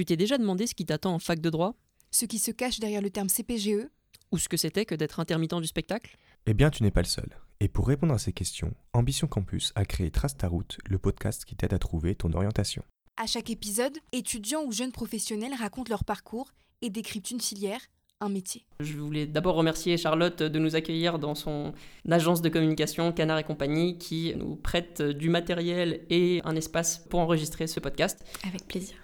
Tu 0.00 0.06
t'es 0.06 0.16
déjà 0.16 0.38
demandé 0.38 0.66
ce 0.66 0.74
qui 0.74 0.86
t'attend 0.86 1.12
en 1.12 1.18
fac 1.18 1.40
de 1.40 1.50
droit? 1.50 1.74
Ce 2.10 2.24
qui 2.24 2.38
se 2.38 2.50
cache 2.50 2.80
derrière 2.80 3.02
le 3.02 3.10
terme 3.10 3.28
CPGE 3.28 3.86
Ou 4.32 4.38
ce 4.38 4.48
que 4.48 4.56
c'était 4.56 4.86
que 4.86 4.94
d'être 4.94 5.20
intermittent 5.20 5.60
du 5.60 5.66
spectacle? 5.66 6.16
Eh 6.46 6.54
bien, 6.54 6.70
tu 6.70 6.82
n'es 6.82 6.90
pas 6.90 7.02
le 7.02 7.06
seul. 7.06 7.28
Et 7.60 7.68
pour 7.68 7.86
répondre 7.86 8.14
à 8.14 8.18
ces 8.18 8.32
questions, 8.32 8.72
Ambition 8.94 9.26
Campus 9.26 9.72
a 9.74 9.84
créé 9.84 10.10
Trace 10.10 10.38
ta 10.38 10.48
route, 10.48 10.78
le 10.88 10.98
podcast 10.98 11.44
qui 11.44 11.54
t'aide 11.54 11.74
à 11.74 11.78
trouver 11.78 12.14
ton 12.14 12.32
orientation. 12.32 12.82
À 13.18 13.26
chaque 13.26 13.50
épisode, 13.50 13.92
étudiants 14.12 14.64
ou 14.64 14.72
jeunes 14.72 14.90
professionnels 14.90 15.52
racontent 15.52 15.90
leur 15.90 16.04
parcours 16.04 16.52
et 16.80 16.88
décryptent 16.88 17.32
une 17.32 17.42
filière, 17.42 17.82
un 18.20 18.30
métier. 18.30 18.64
Je 18.80 18.96
voulais 18.96 19.26
d'abord 19.26 19.54
remercier 19.54 19.98
Charlotte 19.98 20.42
de 20.42 20.58
nous 20.58 20.76
accueillir 20.76 21.18
dans 21.18 21.34
son 21.34 21.74
agence 22.08 22.40
de 22.40 22.48
communication 22.48 23.12
Canard 23.12 23.40
et 23.40 23.44
compagnie 23.44 23.98
qui 23.98 24.32
nous 24.34 24.56
prête 24.56 25.02
du 25.02 25.28
matériel 25.28 26.06
et 26.08 26.40
un 26.44 26.56
espace 26.56 27.04
pour 27.10 27.20
enregistrer 27.20 27.66
ce 27.66 27.80
podcast. 27.80 28.24
Avec 28.46 28.66
plaisir. 28.66 28.96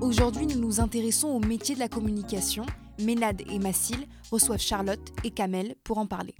Aujourd'hui, 0.00 0.46
nous 0.46 0.58
nous 0.58 0.80
intéressons 0.80 1.28
au 1.28 1.40
métier 1.40 1.74
de 1.74 1.80
la 1.80 1.88
communication. 1.88 2.64
Ménade 3.00 3.42
et 3.50 3.58
Massil 3.58 4.06
reçoivent 4.30 4.60
Charlotte 4.60 5.00
et 5.24 5.30
Kamel 5.30 5.74
pour 5.84 5.98
en 5.98 6.06
parler. 6.06 6.34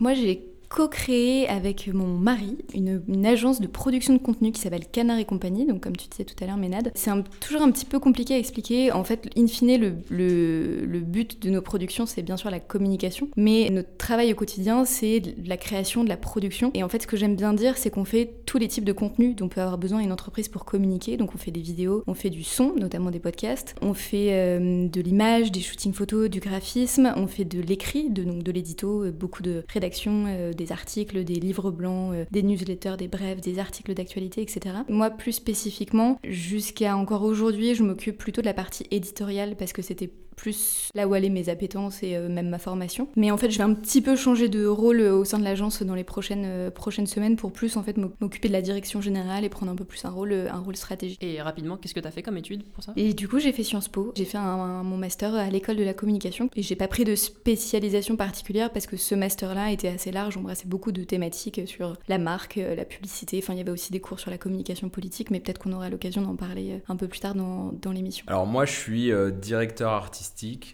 Moi, 0.00 0.14
j'ai 0.14 0.44
co-créé 0.68 1.48
avec 1.48 1.88
mon 1.92 2.06
mari 2.06 2.58
une, 2.74 3.26
agence 3.26 3.60
de 3.60 3.66
production 3.66 4.14
de 4.14 4.18
contenu 4.18 4.52
qui 4.52 4.60
s'appelle 4.60 4.86
Canard 4.86 5.18
et 5.18 5.24
compagnie, 5.24 5.66
donc 5.66 5.82
comme 5.82 5.96
tu 5.96 6.08
disais 6.08 6.24
tout 6.24 6.34
à 6.42 6.46
l'heure, 6.46 6.56
Ménade. 6.56 6.92
C'est 6.94 7.10
toujours 7.40 7.62
un 7.62 7.70
petit 7.70 7.84
peu 7.84 7.98
compliqué 7.98 8.34
à 8.34 8.38
expliquer. 8.38 8.92
En 8.92 9.04
fait, 9.04 9.28
in 9.36 9.46
fine, 9.46 9.76
le, 9.76 10.84
le- 10.84 11.00
but 11.00 11.42
de 11.42 11.50
nos 11.50 11.62
productions, 11.62 12.06
c'est 12.06 12.22
bien 12.22 12.36
sûr 12.36 12.50
la 12.50 12.60
communication, 12.60 13.28
mais 13.36 13.70
notre 13.70 13.96
travail 13.96 14.32
au 14.32 14.34
quotidien, 14.34 14.84
c'est 14.84 15.22
la 15.44 15.56
création, 15.56 16.04
de 16.04 16.08
la 16.08 16.16
production. 16.16 16.70
Et 16.74 16.82
en 16.82 16.88
fait, 16.88 17.02
ce 17.02 17.06
que 17.06 17.16
j'aime 17.16 17.34
bien 17.36 17.54
dire, 17.54 17.76
c'est 17.78 17.90
qu'on 17.90 18.04
fait 18.04 18.30
tous 18.46 18.58
les 18.58 18.68
types 18.68 18.84
de 18.84 18.92
contenus 18.92 19.36
dont 19.36 19.48
peut 19.48 19.60
avoir 19.60 19.78
besoin 19.78 20.00
une 20.00 20.12
entreprise 20.12 20.48
pour 20.48 20.64
communiquer. 20.64 21.16
Donc, 21.16 21.34
on 21.34 21.38
fait 21.38 21.50
des 21.50 21.60
vidéos, 21.60 22.02
on 22.06 22.14
fait 22.14 22.30
du 22.30 22.44
son, 22.44 22.74
notamment 22.74 23.10
des 23.10 23.20
podcasts, 23.20 23.74
on 23.80 23.94
fait 23.94 24.28
euh, 24.32 24.88
de 24.88 25.00
l'image, 25.00 25.50
des 25.50 25.60
shootings 25.60 25.92
photos, 25.94 26.28
du 26.28 26.40
graphisme, 26.40 27.12
on 27.16 27.26
fait 27.26 27.44
de 27.44 27.60
l'écrit, 27.60 28.10
de, 28.10 28.24
donc 28.24 28.42
de 28.42 28.52
l'édito, 28.52 29.04
euh, 29.04 29.10
beaucoup 29.10 29.42
de 29.42 29.64
rédaction, 29.72 30.24
euh, 30.28 30.52
des 30.58 30.72
articles, 30.72 31.24
des 31.24 31.40
livres 31.40 31.70
blancs, 31.70 32.12
euh, 32.14 32.24
des 32.30 32.42
newsletters, 32.42 32.96
des 32.98 33.08
brefs, 33.08 33.40
des 33.40 33.58
articles 33.58 33.94
d'actualité, 33.94 34.42
etc. 34.42 34.76
Moi, 34.88 35.08
plus 35.10 35.32
spécifiquement, 35.32 36.18
jusqu'à 36.24 36.96
encore 36.96 37.22
aujourd'hui, 37.22 37.74
je 37.74 37.82
m'occupe 37.82 38.18
plutôt 38.18 38.42
de 38.42 38.46
la 38.46 38.54
partie 38.54 38.86
éditoriale 38.90 39.56
parce 39.56 39.72
que 39.72 39.80
c'était 39.80 40.10
plus 40.38 40.88
là 40.94 41.06
où 41.06 41.12
allaient 41.14 41.28
mes 41.28 41.48
appétences 41.50 42.02
et 42.02 42.16
euh, 42.16 42.28
même 42.28 42.48
ma 42.48 42.58
formation. 42.58 43.08
Mais 43.16 43.30
en 43.30 43.36
fait, 43.36 43.50
je 43.50 43.58
vais 43.58 43.64
un 43.64 43.74
petit 43.74 44.00
peu 44.00 44.16
changer 44.16 44.48
de 44.48 44.64
rôle 44.66 45.00
euh, 45.00 45.14
au 45.14 45.24
sein 45.24 45.38
de 45.38 45.44
l'agence 45.44 45.82
dans 45.82 45.94
les 45.94 46.04
prochaines, 46.04 46.44
euh, 46.46 46.70
prochaines 46.70 47.06
semaines 47.06 47.36
pour 47.36 47.52
plus 47.52 47.76
en 47.76 47.82
fait 47.82 47.96
m'oc- 47.98 48.14
m'occuper 48.20 48.48
de 48.48 48.52
la 48.54 48.62
direction 48.62 49.00
générale 49.02 49.44
et 49.44 49.48
prendre 49.48 49.70
un 49.72 49.76
peu 49.76 49.84
plus 49.84 50.04
un 50.04 50.10
rôle, 50.10 50.32
un 50.50 50.58
rôle 50.60 50.76
stratégique. 50.76 51.22
Et 51.22 51.42
rapidement, 51.42 51.76
qu'est-ce 51.76 51.94
que 51.94 52.00
tu 52.00 52.06
as 52.08 52.10
fait 52.10 52.22
comme 52.22 52.36
étude 52.38 52.62
pour 52.72 52.82
ça? 52.84 52.92
Et 52.96 53.12
du 53.12 53.28
coup, 53.28 53.38
j'ai 53.38 53.52
fait 53.52 53.64
Sciences 53.64 53.88
Po. 53.88 54.12
J'ai 54.16 54.24
fait 54.24 54.38
un- 54.38 54.42
un- 54.42 54.82
mon 54.82 54.96
master 54.96 55.34
à 55.34 55.50
l'école 55.50 55.76
de 55.76 55.84
la 55.84 55.94
communication. 55.94 56.48
Et 56.56 56.62
j'ai 56.62 56.76
pas 56.76 56.88
pris 56.88 57.04
de 57.04 57.14
spécialisation 57.16 58.16
particulière 58.16 58.70
parce 58.72 58.86
que 58.86 58.96
ce 58.96 59.14
master-là 59.14 59.72
était 59.72 59.88
assez 59.88 60.12
large, 60.12 60.36
embrassait 60.36 60.66
beaucoup 60.68 60.92
de 60.92 61.02
thématiques 61.02 61.62
sur 61.66 61.96
la 62.08 62.18
marque, 62.18 62.56
la 62.56 62.84
publicité. 62.84 63.38
Enfin, 63.42 63.54
il 63.54 63.58
y 63.58 63.60
avait 63.60 63.70
aussi 63.70 63.92
des 63.92 64.00
cours 64.00 64.20
sur 64.20 64.30
la 64.30 64.38
communication 64.38 64.88
politique, 64.88 65.30
mais 65.30 65.40
peut-être 65.40 65.58
qu'on 65.58 65.72
aura 65.72 65.88
l'occasion 65.90 66.22
d'en 66.22 66.36
parler 66.36 66.80
un 66.88 66.96
peu 66.96 67.08
plus 67.08 67.20
tard 67.20 67.34
dans, 67.34 67.72
dans 67.82 67.92
l'émission. 67.92 68.24
Alors 68.28 68.46
moi 68.46 68.64
je 68.66 68.72
suis 68.72 69.10
euh, 69.10 69.30
directeur 69.30 69.90
artistique. 69.92 70.27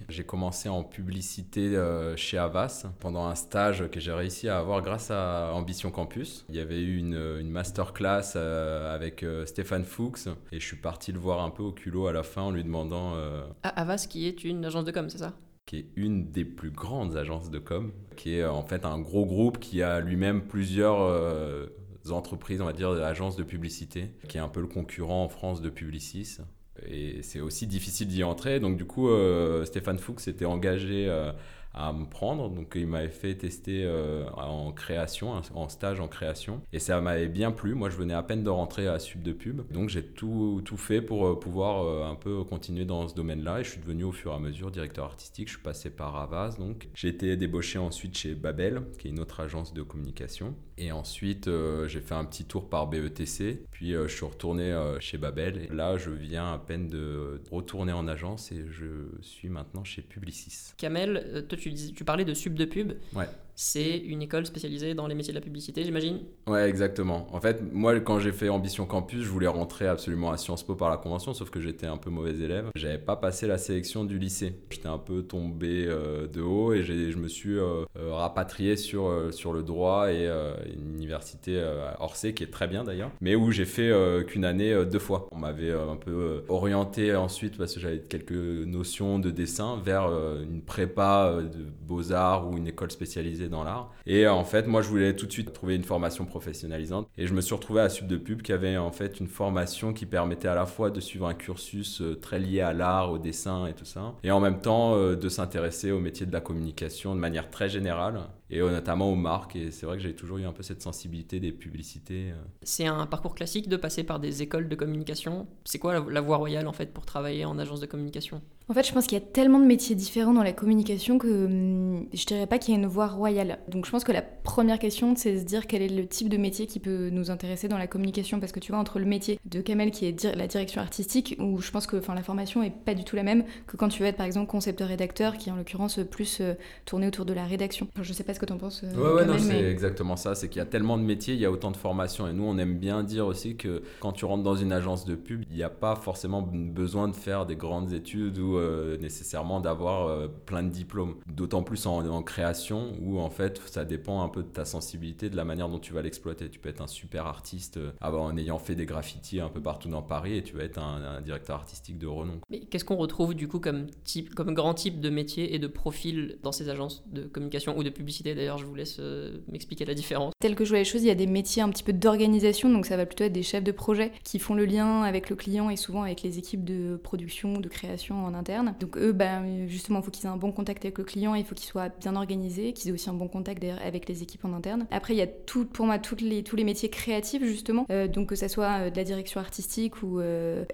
J'ai 0.09 0.25
commencé 0.25 0.69
en 0.69 0.83
publicité 0.83 1.77
euh, 1.77 2.17
chez 2.17 2.39
Avas 2.39 2.87
pendant 3.01 3.27
un 3.27 3.35
stage 3.35 3.89
que 3.91 4.01
j'ai 4.01 4.13
réussi 4.13 4.49
à 4.49 4.59
avoir 4.59 4.83
grâce 4.83 5.11
à 5.11 5.53
Ambition 5.55 5.91
Campus. 5.91 6.45
Il 6.49 6.57
y 6.57 6.61
avait 6.61 6.81
eu 6.81 6.97
une, 6.97 7.39
une 7.41 7.51
masterclass 7.51 8.35
euh, 8.37 8.95
avec 8.95 9.23
euh, 9.23 9.47
Stéphane 9.47 9.85
Fuchs 9.85 10.27
et 10.53 10.61
je 10.61 10.67
suis 10.67 10.77
parti 10.77 11.13
le 11.13 11.19
voir 11.19 11.43
un 11.43 11.51
peu 11.51 11.63
au 11.63 11.73
culot 11.73 12.07
à 12.07 12.13
la 12.13 12.23
fin 12.23 12.43
en 12.43 12.51
lui 12.51 12.65
demandant 12.65 13.15
Ah, 13.63 13.81
Avas, 13.81 14.07
qui 14.09 14.27
est 14.27 14.45
une 14.45 14.65
agence 14.65 14.85
de 14.85 14.91
com, 14.91 15.09
c'est 15.09 15.19
ça? 15.19 15.35
Qui 15.67 15.79
est 15.79 15.87
une 15.97 16.31
des 16.31 16.45
plus 16.45 16.71
grandes 16.71 17.17
agences 17.17 17.51
de 17.51 17.59
com, 17.59 17.93
qui 18.17 18.37
est 18.37 18.45
en 18.45 18.63
fait 18.63 18.85
un 18.85 18.99
gros 18.99 19.25
groupe 19.25 19.59
qui 19.59 19.83
a 19.83 20.01
lui-même 20.01 20.47
plusieurs 20.47 21.01
euh, 21.01 21.67
entreprises, 22.11 22.61
on 22.61 22.67
va 22.67 22.73
dire, 22.75 22.91
agences 22.91 23.37
de 23.37 23.45
publicité, 23.45 24.11
qui 24.29 24.37
est 24.37 24.41
un 24.41 24.49
peu 24.49 24.61
le 24.61 24.67
concurrent 24.67 25.25
en 25.25 25.29
France 25.29 25.63
de 25.63 25.71
Publicis. 25.71 26.39
Et 26.87 27.23
c'est 27.23 27.41
aussi 27.41 27.67
difficile 27.67 28.09
d'y 28.09 28.25
entrer. 28.25 28.61
Donc 28.61 28.77
du 28.77 28.85
coup, 28.85 29.09
euh, 29.09 29.65
Stéphane 29.65 29.99
Fuchs 29.99 30.21
s'était 30.21 30.45
engagé 30.45 31.07
euh, 31.09 31.33
à 31.75 31.93
me 31.93 32.07
prendre. 32.07 32.49
Donc 32.49 32.73
il 32.75 32.87
m'avait 32.87 33.09
fait 33.09 33.35
tester 33.35 33.85
euh, 33.85 34.25
en 34.31 34.73
création, 34.73 35.41
en 35.55 35.69
stage 35.69 36.01
en 36.01 36.09
création. 36.09 36.63
Et 36.73 36.79
ça 36.79 37.01
m'avait 37.01 37.29
bien 37.29 37.53
plu. 37.53 37.75
Moi, 37.75 37.91
je 37.91 37.97
venais 37.97 38.15
à 38.15 38.23
peine 38.23 38.43
de 38.43 38.51
rentrer 38.51 38.87
à 38.87 38.99
Sub 38.99 39.23
de 39.23 39.33
Pub. 39.33 39.63
Donc 39.73 39.89
j'ai 39.89 40.05
tout, 40.05 40.63
tout 40.65 40.77
fait 40.77 41.03
pour 41.03 41.27
euh, 41.27 41.39
pouvoir 41.39 41.85
euh, 41.85 42.11
un 42.11 42.15
peu 42.15 42.45
continuer 42.45 42.85
dans 42.85 43.09
ce 43.09 43.15
domaine-là. 43.15 43.61
Et 43.61 43.65
je 43.65 43.71
suis 43.71 43.81
devenu 43.81 44.05
au 44.05 44.13
fur 44.13 44.33
et 44.33 44.35
à 44.35 44.39
mesure 44.39 44.71
directeur 44.71 45.07
artistique. 45.07 45.49
Je 45.49 45.55
suis 45.55 45.63
passé 45.63 45.91
par 45.91 46.17
Avas. 46.17 46.57
Donc 46.59 46.89
j'ai 46.95 47.09
été 47.09 47.37
débauché 47.37 47.79
ensuite 47.79 48.17
chez 48.17 48.35
Babel, 48.35 48.83
qui 48.99 49.09
est 49.09 49.11
une 49.11 49.21
autre 49.21 49.41
agence 49.41 49.75
de 49.75 49.83
communication. 49.83 50.55
Et 50.77 50.91
ensuite, 50.91 51.49
j'ai 51.87 52.01
fait 52.01 52.17
un 52.17 52.25
petit 52.25 52.45
tour 52.45 52.69
par 52.69 52.89
BETC. 52.89 53.65
Puis 53.71 53.93
je 53.93 54.09
suis 54.09 54.25
retourné 54.25 54.77
chez 54.99 55.19
Babel. 55.19 55.69
Et 55.71 55.75
là, 55.75 55.97
je 55.97 56.11
viens 56.11 56.53
à 56.53 56.59
peine 56.59 56.89
de 56.89 57.41
retourner 57.53 57.93
en 57.93 58.09
agence 58.09 58.51
et 58.51 58.65
je 58.69 59.07
suis 59.21 59.49
maintenant 59.49 59.85
chez 59.85 60.03
Publicis. 60.03 60.73
Kamel, 60.77 61.47
toi 61.49 61.57
tu, 61.57 61.64
tu 61.73 62.05
parlais 62.05 62.25
de 62.25 62.35
sub 62.35 62.55
de 62.55 62.65
pub. 62.65 62.93
Ouais. 63.15 63.29
C'est 63.57 63.99
une 63.99 64.23
école 64.23 64.47
spécialisée 64.47 64.95
dans 64.95 65.07
les 65.07 65.15
métiers 65.15 65.33
de 65.33 65.39
la 65.39 65.45
publicité, 65.45 65.85
j'imagine 65.85 66.21
Ouais, 66.47 66.69
exactement. 66.69 67.29
En 67.33 67.41
fait, 67.41 67.63
moi, 67.73 67.99
quand 68.01 68.19
j'ai 68.19 68.33
fait 68.33 68.49
Ambition 68.49 68.85
Campus, 68.85 69.23
je 69.23 69.29
voulais 69.29 69.47
rentrer 69.47 69.87
absolument 69.87 70.33
à 70.33 70.37
Sciences 70.37 70.65
Po 70.65 70.75
par 70.75 70.91
la 70.91 70.97
convention, 70.97 71.35
sauf 71.35 71.51
que 71.51 71.61
j'étais 71.61 71.87
un 71.87 71.97
peu 71.97 72.11
mauvais 72.11 72.35
élève. 72.35 72.67
J'avais 72.75 72.99
pas 72.99 73.17
passé 73.17 73.47
la 73.47 73.59
sélection 73.59 74.05
du 74.05 74.19
lycée. 74.19 74.57
J'étais 74.71 74.89
un 74.89 74.99
peu 74.99 75.23
tombé 75.23 75.87
euh, 75.87 76.27
de 76.27 76.41
haut 76.41 76.73
et 76.73 76.83
je 76.83 77.17
me 77.17 77.29
suis 77.29 77.57
euh, 77.57 77.85
euh, 77.97 78.13
rapatrié 78.13 78.77
sur, 78.77 79.05
le 79.05 79.63
droit 79.63 80.11
et 80.11 80.27
une 80.27 80.95
université 80.95 81.61
à 81.61 82.03
Orsay, 82.03 82.35
qui 82.35 82.43
est 82.43 82.51
très 82.51 82.67
bien 82.67 82.83
d'ailleurs, 82.83 83.11
mais 83.21 83.37
où 83.37 83.53
j'ai 83.53 83.67
fait 83.67 83.93
qu'une 84.27 84.45
année 84.45 84.85
deux 84.85 84.99
fois. 84.99 85.29
On 85.31 85.39
m'avait 85.39 85.73
un 85.73 85.97
peu 85.97 86.43
orienté 86.49 87.15
ensuite, 87.15 87.57
parce 87.57 87.75
que 87.75 87.81
j'avais 87.81 88.01
quelques 88.01 88.33
notions 88.33 89.19
de 89.19 89.31
dessin, 89.31 89.81
vers 89.85 90.07
une 90.43 90.63
prépa 90.63 91.41
de 91.43 91.65
beaux-arts 91.87 92.49
ou 92.49 92.57
une 92.57 92.67
école 92.67 92.91
spécialisée 92.91 93.44
dans 93.49 93.65
l'art. 93.65 93.91
Et 94.07 94.27
euh, 94.27 94.33
en 94.33 94.45
fait, 94.45 94.67
moi, 94.67 94.83
je 94.83 94.89
voulais 94.89 95.15
tout 95.15 95.27
de 95.27 95.33
suite 95.33 95.53
trouver 95.53 95.75
une 95.75 95.85
formation 95.85 96.25
professionnalisante. 96.25 97.09
Et 97.19 97.27
je 97.27 97.35
me 97.35 97.41
suis 97.41 97.55
retrouvé 97.55 97.81
à 97.81 97.89
Sub 97.89 98.07
de 98.07 98.17
Pub 98.17 98.43
qui 98.43 98.53
avait 98.53 98.77
en 98.77 98.91
fait 98.91 99.21
une 99.21 99.29
formation 99.29 99.93
qui 99.93 100.07
permettait 100.07 100.49
à 100.49 100.55
la 100.55 100.67
fois 100.67 100.91
de 100.91 101.01
suivre 101.01 101.27
un 101.27 101.35
cursus 101.35 102.01
euh, 102.01 102.17
très 102.17 102.39
lié 102.39 102.61
à 102.61 102.73
l'art, 102.73 103.13
au 103.13 103.19
dessin 103.19 103.67
et 103.67 103.73
tout 103.73 103.85
ça, 103.85 104.15
et 104.23 104.31
en 104.31 104.41
même 104.41 104.61
temps 104.61 104.97
euh, 104.97 105.17
de 105.17 105.29
s'intéresser 105.29 105.93
au 105.93 106.01
métier 106.01 106.27
de 106.27 106.33
la 106.33 106.41
communication 106.41 107.15
de 107.15 107.21
manière 107.21 107.51
très 107.51 107.69
générale, 107.69 108.21
et 108.55 108.61
euh, 108.61 108.71
notamment 108.71 109.11
aux 109.13 109.17
marques. 109.17 109.57
Et 109.57 109.71
c'est 109.71 109.85
vrai 109.87 109.97
que 109.97 110.03
j'ai 110.03 110.15
toujours 110.15 110.39
eu 110.39 110.45
un 110.45 110.53
peu 110.53 110.63
cette 110.63 110.81
sensibilité 110.83 111.41
des 111.41 111.53
publicités. 111.53 112.31
euh. 112.31 112.35
C'est 112.63 112.87
un 112.87 113.07
parcours 113.07 113.35
classique 113.35 113.69
de 113.69 113.77
passer 113.77 114.05
par 114.05 114.21
des 114.21 114.43
écoles 114.43 114.69
de 114.69 114.75
communication. 114.77 115.47
C'est 115.65 115.79
quoi 115.79 115.93
la, 115.93 116.05
la 116.09 116.21
voie 116.21 116.37
royale 116.37 116.67
en 116.67 116.73
fait 116.73 116.93
pour 116.93 117.05
travailler 117.05 117.45
en 117.45 117.59
agence 117.59 117.81
de 117.81 117.87
communication? 117.87 118.41
En 118.67 118.73
fait, 118.73 118.87
je 118.87 118.95
pense 118.95 119.07
qu'il 119.07 119.19
y 119.19 119.21
a 119.21 119.25
tellement 119.25 119.59
de 119.61 119.67
métiers 119.67 119.95
différents 119.95 120.33
dans 120.33 120.43
la 120.43 120.55
communication 120.55 121.19
que 121.19 121.45
hum, 121.45 122.07
je 122.15 122.25
dirais 122.25 122.47
pas 122.47 122.59
qu'il 122.59 122.73
y 122.73 122.77
a 122.77 122.81
une 122.81 122.87
voie 122.87 123.09
royale. 123.09 123.59
Donc 123.69 123.85
je 123.85 123.91
pense 123.91 124.05
que 124.05 124.13
la 124.13 124.23
première 124.23 124.79
question, 124.79 125.15
c'est 125.17 125.35
de 125.35 125.39
se 125.41 125.45
dire 125.45 125.67
quel 125.67 125.83
est 125.83 125.89
le 125.89 126.07
type 126.07 126.31
de 126.31 126.39
métier 126.39 126.67
qui 126.67 126.81
peut 126.81 127.11
nous 127.11 127.31
intéresser 127.31 127.69
dans 127.69 127.77
la 127.77 127.87
communication. 127.87 128.41
Parce 128.41 128.53
que 128.53 128.61
tu 128.61 128.73
vois, 128.73 128.81
entre 128.81 128.99
le 128.99 129.05
métier 129.05 129.39
de 129.45 129.61
Kamel 129.61 129.91
qui 129.91 130.07
est 130.07 130.13
dir- 130.13 130.35
la 130.35 130.47
direction 130.47 130.81
artistique, 130.81 131.37
où 131.41 131.61
je 131.61 131.71
pense 131.71 131.87
que 131.87 131.97
enfin, 131.99 132.15
la 132.15 132.23
formation 132.23 132.63
est 132.63 132.71
pas 132.71 132.95
du 132.95 133.05
tout 133.05 133.17
la 133.17 133.23
même 133.23 133.45
que 133.67 133.77
quand 133.77 133.89
tu 133.91 134.01
vas 134.03 134.09
être 134.09 134.17
par 134.17 134.25
exemple 134.27 134.47
concepteur-rédacteur, 134.51 135.37
qui 135.37 135.51
est 135.51 135.53
en 135.53 135.57
l'occurrence 135.57 136.01
plus 136.11 136.39
euh, 136.41 136.55
tourné 136.87 137.07
autour 137.09 137.27
de 137.27 137.35
la 137.35 137.45
rédaction. 137.45 137.87
Enfin, 137.93 138.03
je 138.03 138.13
sais 138.15 138.25
pas 138.25 138.33
ce 138.33 138.41
que 138.41 138.44
que 138.45 138.53
t'en 138.53 138.59
penses. 138.59 138.83
euh, 138.85 138.95
Ouais, 138.97 139.21
ouais, 139.21 139.27
non, 139.27 139.39
c'est 139.39 139.49
mais- 139.63 139.71
exactement 139.71 140.17
ça. 140.17 140.35
C'est 140.35 140.49
qu'il 140.49 140.59
y 140.59 140.63
a 140.63 140.67
tellement 140.67 140.97
de 140.99 141.03
métiers, 141.03 141.35
il 141.35 141.41
y 141.41 141.45
a 141.45 141.51
autant 141.51 141.71
de 141.71 141.77
formations. 141.77 142.29
Et 142.29 142.33
nous, 142.33 142.45
on 142.45 142.57
aime 142.59 142.79
bien 142.79 143.03
dire 143.03 143.27
aussi 143.27 143.57
que 143.57 143.83
quand 144.01 144.13
tu 144.13 144.25
rentres 144.25 144.43
dans 144.43 144.57
une 144.57 144.73
agence 144.73 145.05
de 145.05 145.15
pub, 145.15 145.43
il 145.51 145.57
n'y 145.57 145.63
a 145.63 145.69
pas 145.71 145.97
forcément 145.97 146.43
besoin 146.43 147.09
de 147.09 147.17
faire 147.17 147.47
des 147.47 147.57
grandes 147.57 147.93
études 147.93 148.39
ou 148.39 148.57
euh, 148.57 148.97
nécessairement 148.99 149.61
d'avoir 149.61 150.09
euh, 150.09 150.29
plein 150.47 150.63
de 150.63 150.71
diplômes. 150.71 151.17
D'autant 151.27 151.63
plus 151.63 151.87
en, 151.87 152.07
en 152.09 152.23
création 152.23 152.93
où, 153.03 153.19
en 153.21 153.31
fait, 153.31 153.61
ça 153.67 153.85
dépend 153.85 154.23
un 154.23 154.29
peu 154.29 154.43
de 154.43 154.49
ta 154.49 154.65
sensibilité, 154.65 155.31
de 155.31 155.37
la 155.37 155.45
manière 155.45 155.69
dont 155.69 155.79
tu 155.79 155.93
vas 155.93 156.03
l'exploiter. 156.03 156.49
Tu 156.49 156.59
peux 156.59 156.69
être 156.69 156.81
un 156.83 156.87
super 156.87 157.27
artiste 157.27 157.77
euh, 157.79 157.91
en 158.03 158.37
ayant 158.37 158.59
fait 158.59 158.75
des 158.75 158.87
graffitis 158.87 159.41
un 159.41 159.49
peu 159.49 159.61
partout 159.61 159.89
dans 159.89 160.03
Paris 160.03 160.37
et 160.37 160.43
tu 160.43 160.57
vas 160.57 160.63
être 160.65 160.79
un, 160.79 161.03
un 161.17 161.21
directeur 161.21 161.57
artistique 161.57 161.99
de 161.99 162.07
renom. 162.07 162.41
Mais 162.51 162.61
qu'est-ce 162.61 162.85
qu'on 162.85 162.97
retrouve 162.97 163.35
du 163.35 163.49
coup 163.49 163.59
comme, 163.61 163.87
type, 164.05 164.35
comme 164.35 164.55
grand 164.55 164.75
type 164.75 165.01
de 165.01 165.11
métier 165.11 165.55
et 165.55 165.59
de 165.59 165.67
profil 165.67 166.39
dans 166.43 166.53
ces 166.53 166.69
agences 166.69 167.03
de 167.13 167.23
communication 167.25 167.77
ou 167.77 167.83
de 167.83 167.91
publicité? 167.91 168.24
D'ailleurs, 168.25 168.59
je 168.59 168.65
vous 168.65 168.75
laisse 168.75 168.97
euh, 169.01 169.39
m'expliquer 169.51 169.85
la 169.85 169.95
différence. 169.95 170.33
Tel 170.41 170.55
que 170.55 170.65
je 170.65 170.71
vois 170.71 170.79
les 170.79 170.85
choses, 170.85 171.03
il 171.03 171.09
y 171.09 171.11
a 171.11 171.15
des 171.15 171.27
métiers 171.27 171.63
un 171.63 171.69
petit 171.69 171.83
peu 171.83 171.93
d'organisation, 171.93 172.71
donc 172.71 172.87
ça 172.87 172.97
va 172.97 173.07
plutôt 173.07 173.25
être 173.25 173.33
des 173.33 173.43
chefs 173.43 173.65
de 173.65 173.73
projet 173.73 174.13
qui 174.23 174.39
font 174.39 174.55
le 174.55 174.65
lien 174.65 175.03
avec 175.03 175.31
le 175.31 175.37
client 175.37 175.71
et 175.71 175.77
souvent 175.77 176.03
avec 176.03 176.23
les 176.23 176.39
équipes 176.39 176.65
de 176.65 176.97
production, 176.97 177.61
de 177.61 177.69
création 177.69 178.25
en 178.25 178.35
interne. 178.35 178.75
Donc 178.81 178.97
eux, 178.97 179.13
ben, 179.13 179.67
justement, 179.69 180.01
il 180.01 180.05
faut 180.05 180.11
qu'ils 180.11 180.27
aient 180.27 180.31
un 180.31 180.37
bon 180.37 180.53
contact 180.53 180.85
avec 180.85 180.99
le 180.99 181.05
client, 181.05 181.35
il 181.35 181.45
faut 181.45 181.55
qu'ils 181.55 181.69
soient 181.69 181.89
bien 182.01 182.17
organisés, 182.17 182.73
qu'ils 182.73 182.91
aient 182.91 182.95
aussi 182.95 183.11
un 183.11 183.15
bon 183.15 183.29
contact 183.29 183.65
avec 183.85 184.09
les 184.09 184.23
équipes 184.23 184.45
en 184.45 184.53
interne. 184.53 184.87
Après, 184.91 185.15
il 185.15 185.19
y 185.19 185.23
a 185.23 185.27
pour 185.27 185.87
moi 185.87 185.99
les, 186.21 186.43
tous 186.43 186.57
les 186.57 186.65
métiers 186.65 186.89
créatifs 186.89 187.45
justement, 187.45 187.87
Euh, 187.91 188.09
donc 188.09 188.29
que 188.31 188.37
ça 188.37 188.49
soit 188.49 188.87
euh, 188.87 188.91
de 188.91 188.97
la 188.97 189.05
direction 189.05 189.41
artistique 189.41 190.03
ou 190.03 190.21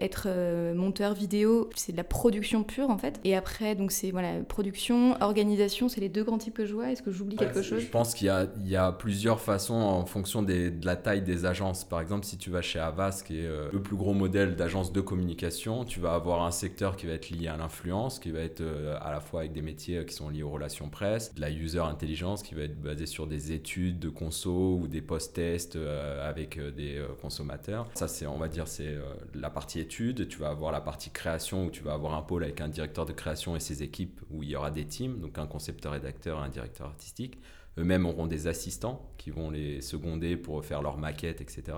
être 0.00 0.28
monteur 0.74 1.14
vidéo, 1.14 1.70
c'est 1.74 1.92
de 1.92 1.96
la 1.96 2.04
production 2.04 2.62
pure 2.62 2.90
en 2.90 2.98
fait. 2.98 3.20
Et 3.24 3.36
après, 3.36 3.74
donc 3.74 3.92
c'est 3.92 4.10
voilà, 4.10 4.40
production, 4.48 5.16
organisation, 5.20 5.88
c'est 5.88 6.00
les 6.00 6.08
deux 6.08 6.24
grands 6.24 6.38
types 6.38 6.54
que 6.54 6.66
je 6.66 6.74
vois. 6.74 6.90
Est-ce 6.90 7.02
que 7.02 7.10
j'oublie 7.10 7.36
quelque 7.40 7.62
chose 7.62 7.82
Je 7.82 7.88
pense 7.88 8.14
qu'il 8.14 8.26
y 8.64 8.70
y 8.70 8.76
a 8.76 8.92
plusieurs 8.92 9.40
façons 9.40 9.74
en 9.74 10.06
fonction 10.06 10.42
des- 10.42 10.70
de 10.70 10.86
la 10.86 10.96
taille 10.96 11.22
des 11.22 11.44
agences. 11.44 11.84
Par 11.84 12.00
exemple, 12.00 12.24
si 12.24 12.38
tu 12.38 12.50
vas 12.50 12.62
chez 12.62 12.78
Avas, 12.78 13.22
qui 13.26 13.40
est 13.40 13.46
euh, 13.46 13.68
le 13.72 13.82
plus 13.82 13.96
gros 13.96 14.14
modèle 14.14 14.56
d'agence 14.56 14.92
de 14.92 15.00
communication, 15.00 15.84
tu 15.84 16.00
vas 16.00 16.14
avoir 16.14 16.42
un 16.44 16.50
secteur 16.50 16.96
qui 16.96 17.06
va 17.06 17.14
être 17.14 17.30
lié 17.30 17.48
à 17.48 17.56
l'influence, 17.56 18.18
qui 18.18 18.30
va 18.30 18.40
être 18.40 18.60
euh, 18.60 18.96
à 19.00 19.10
la 19.10 19.20
fois 19.20 19.40
avec 19.40 19.52
des 19.52 19.62
métiers 19.62 19.98
euh, 19.98 20.04
qui 20.04 20.14
sont 20.14 20.28
liés 20.28 20.42
aux 20.42 20.50
relations 20.50 20.88
presse, 20.88 21.34
de 21.34 21.40
la 21.40 21.50
user 21.50 21.80
intelligence 21.80 22.42
qui 22.42 22.54
va 22.54 22.62
être 22.62 22.80
basée 22.80 23.06
sur 23.06 23.26
des 23.26 23.52
études 23.52 23.98
de 23.98 24.08
conso 24.08 24.78
ou 24.80 24.86
des 24.88 25.00
post-tests 25.02 25.76
euh, 25.76 26.28
avec 26.28 26.58
des 26.76 27.02
consommateurs. 27.20 27.86
Ça, 27.94 28.08
c'est, 28.08 28.26
on 28.26 28.38
va 28.38 28.48
dire, 28.48 28.66
c'est 28.68 28.96
la 29.34 29.50
partie 29.50 29.80
études. 29.80 30.28
Tu 30.28 30.38
vas 30.38 30.48
avoir 30.48 30.72
la 30.72 30.80
partie 30.80 31.10
création 31.10 31.66
où 31.66 31.70
tu 31.70 31.82
vas 31.82 31.92
avoir 31.94 32.14
un 32.14 32.22
pôle 32.22 32.44
avec 32.44 32.60
un 32.60 32.68
directeur 32.68 33.06
de 33.06 33.12
création 33.12 33.56
et 33.56 33.60
ses 33.60 33.82
équipes 33.82 34.20
où 34.30 34.42
il 34.42 34.50
y 34.50 34.56
aura 34.56 34.70
des 34.70 34.84
teams, 34.84 35.18
donc 35.20 35.38
un 35.38 35.46
concepteur-rédacteur 35.46 36.38
et 36.40 36.42
un 36.44 36.48
directeur 36.48 36.86
artistique. 36.88 37.29
Eux-mêmes 37.78 38.04
auront 38.04 38.26
des 38.26 38.48
assistants 38.48 39.10
qui 39.16 39.30
vont 39.30 39.50
les 39.50 39.80
seconder 39.80 40.36
pour 40.36 40.64
faire 40.64 40.82
leurs 40.82 40.98
maquettes, 40.98 41.40
etc. 41.40 41.76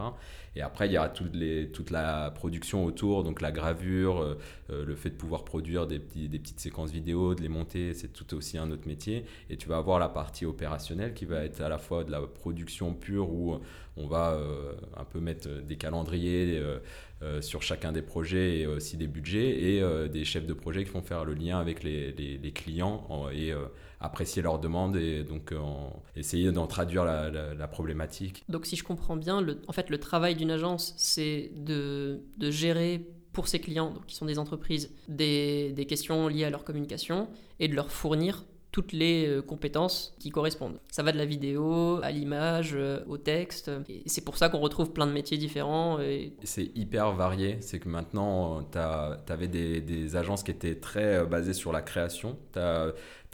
Et 0.57 0.63
après, 0.63 0.87
il 0.87 0.93
y 0.93 0.99
aura 0.99 1.11
toute 1.11 1.91
la 1.91 2.31
production 2.31 2.85
autour, 2.85 3.25
donc 3.25 3.41
la 3.41 3.53
gravure, 3.53 4.21
euh, 4.21 4.39
euh, 4.71 4.85
le 4.85 4.97
fait 4.97 5.11
de 5.11 5.17
pouvoir 5.17 5.45
produire 5.45 5.87
des, 5.87 5.99
petites 5.99 6.61
séquences 6.61 6.91
vidéo, 6.91 7.35
de 7.35 7.43
les 7.43 7.49
monter, 7.49 7.95
c'est 7.95 8.09
tout 8.09 8.35
aussi 8.35 8.59
un 8.59 8.71
autre 8.71 8.87
métier. 8.87 9.25
Et 9.51 9.57
tu 9.57 9.69
vas 9.69 9.77
avoir 9.77 9.99
la 9.99 10.09
partie 10.09 10.47
opérationnelle 10.47 11.15
qui 11.15 11.25
va 11.25 11.45
être 11.45 11.61
à 11.61 11.69
la 11.69 11.79
fois 11.79 12.05
de 12.05 12.11
la 12.11 12.23
production 12.23 12.95
pure 12.95 13.31
où 13.31 13.59
on 13.97 14.07
va 14.07 14.33
euh, 14.33 14.73
un 14.97 15.05
peu 15.05 15.21
mettre 15.21 15.49
des 15.49 15.77
calendriers 15.77 16.63
sur 17.41 17.63
chacun 17.63 17.93
des 17.93 18.03
projets 18.03 18.61
et 18.61 18.67
aussi 18.67 18.97
des 18.97 19.07
budgets 19.07 19.63
et 19.63 19.83
euh, 19.83 20.09
des 20.09 20.25
chefs 20.25 20.47
de 20.47 20.53
projet 20.55 20.85
qui 20.85 20.91
vont 20.91 21.03
faire 21.03 21.25
le 21.25 21.35
lien 21.35 21.59
avec 21.59 21.83
les, 21.83 22.53
clients 22.55 23.07
en- 23.09 23.29
et 23.31 23.53
euh, 23.53 23.67
apprécier 24.01 24.43
leurs 24.43 24.59
demandes 24.59 24.97
et 24.97 25.23
donc 25.23 25.53
euh, 25.53 25.61
essayer 26.17 26.51
d'en 26.53 26.67
traduire 26.67 27.05
la, 27.05 27.69
problématique. 27.69 28.45
Donc 28.49 28.67
si 28.67 28.77
je 28.77 28.85
comprends 28.85 29.17
bien, 29.17 29.41
le, 29.41 29.63
en 29.69 29.73
fait 29.73 29.89
le 29.89 29.99
travail 29.99 30.35
d'une 30.35 30.51
agence, 30.51 30.95
c'est 30.99 31.53
de, 31.57 32.21
gérer 32.41 33.07
pour 33.33 33.49
ses 33.49 33.61
clients, 33.61 33.91
donc 33.93 34.07
qui 34.07 34.15
sont 34.17 34.27
des 34.27 34.39
entreprises, 34.39 34.93
des 35.09 35.87
questions 35.89 36.29
liées 36.29 36.45
à 36.45 36.51
leur 36.51 36.65
communication 36.65 37.29
et 37.61 37.69
de 37.69 37.75
leur 37.75 37.91
fournir 37.91 38.45
toutes 38.73 38.93
les 38.93 39.27
euh, 39.27 39.43
compétences 39.43 40.15
qui 40.19 40.31
correspondent. 40.31 40.79
Ça 40.91 41.03
va 41.03 41.13
de 41.13 41.19
la 41.19 41.27
vidéo 41.27 42.01
à 42.03 42.11
l'image, 42.11 42.73
euh, 42.75 43.05
au 43.07 43.19
texte. 43.19 43.71
C'est 44.07 44.25
pour 44.25 44.39
ça 44.39 44.49
qu'on 44.49 44.59
retrouve 44.59 44.93
plein 44.93 45.07
de 45.07 45.13
métiers 45.13 45.37
différents. 45.37 45.99
C'est 46.43 46.71
hyper 46.75 47.13
varié. 47.13 47.59
C'est 47.61 47.79
que 47.79 47.89
maintenant, 47.89 48.63
tu 48.73 48.79
avais 49.33 49.49
des, 49.49 50.17
agences 50.17 50.43
qui 50.43 50.51
étaient 50.51 50.75
très 50.75 51.19
euh, 51.19 51.25
basées 51.27 51.53
sur 51.53 51.71
la 51.71 51.83
création. 51.83 52.39
Tu 52.55 52.61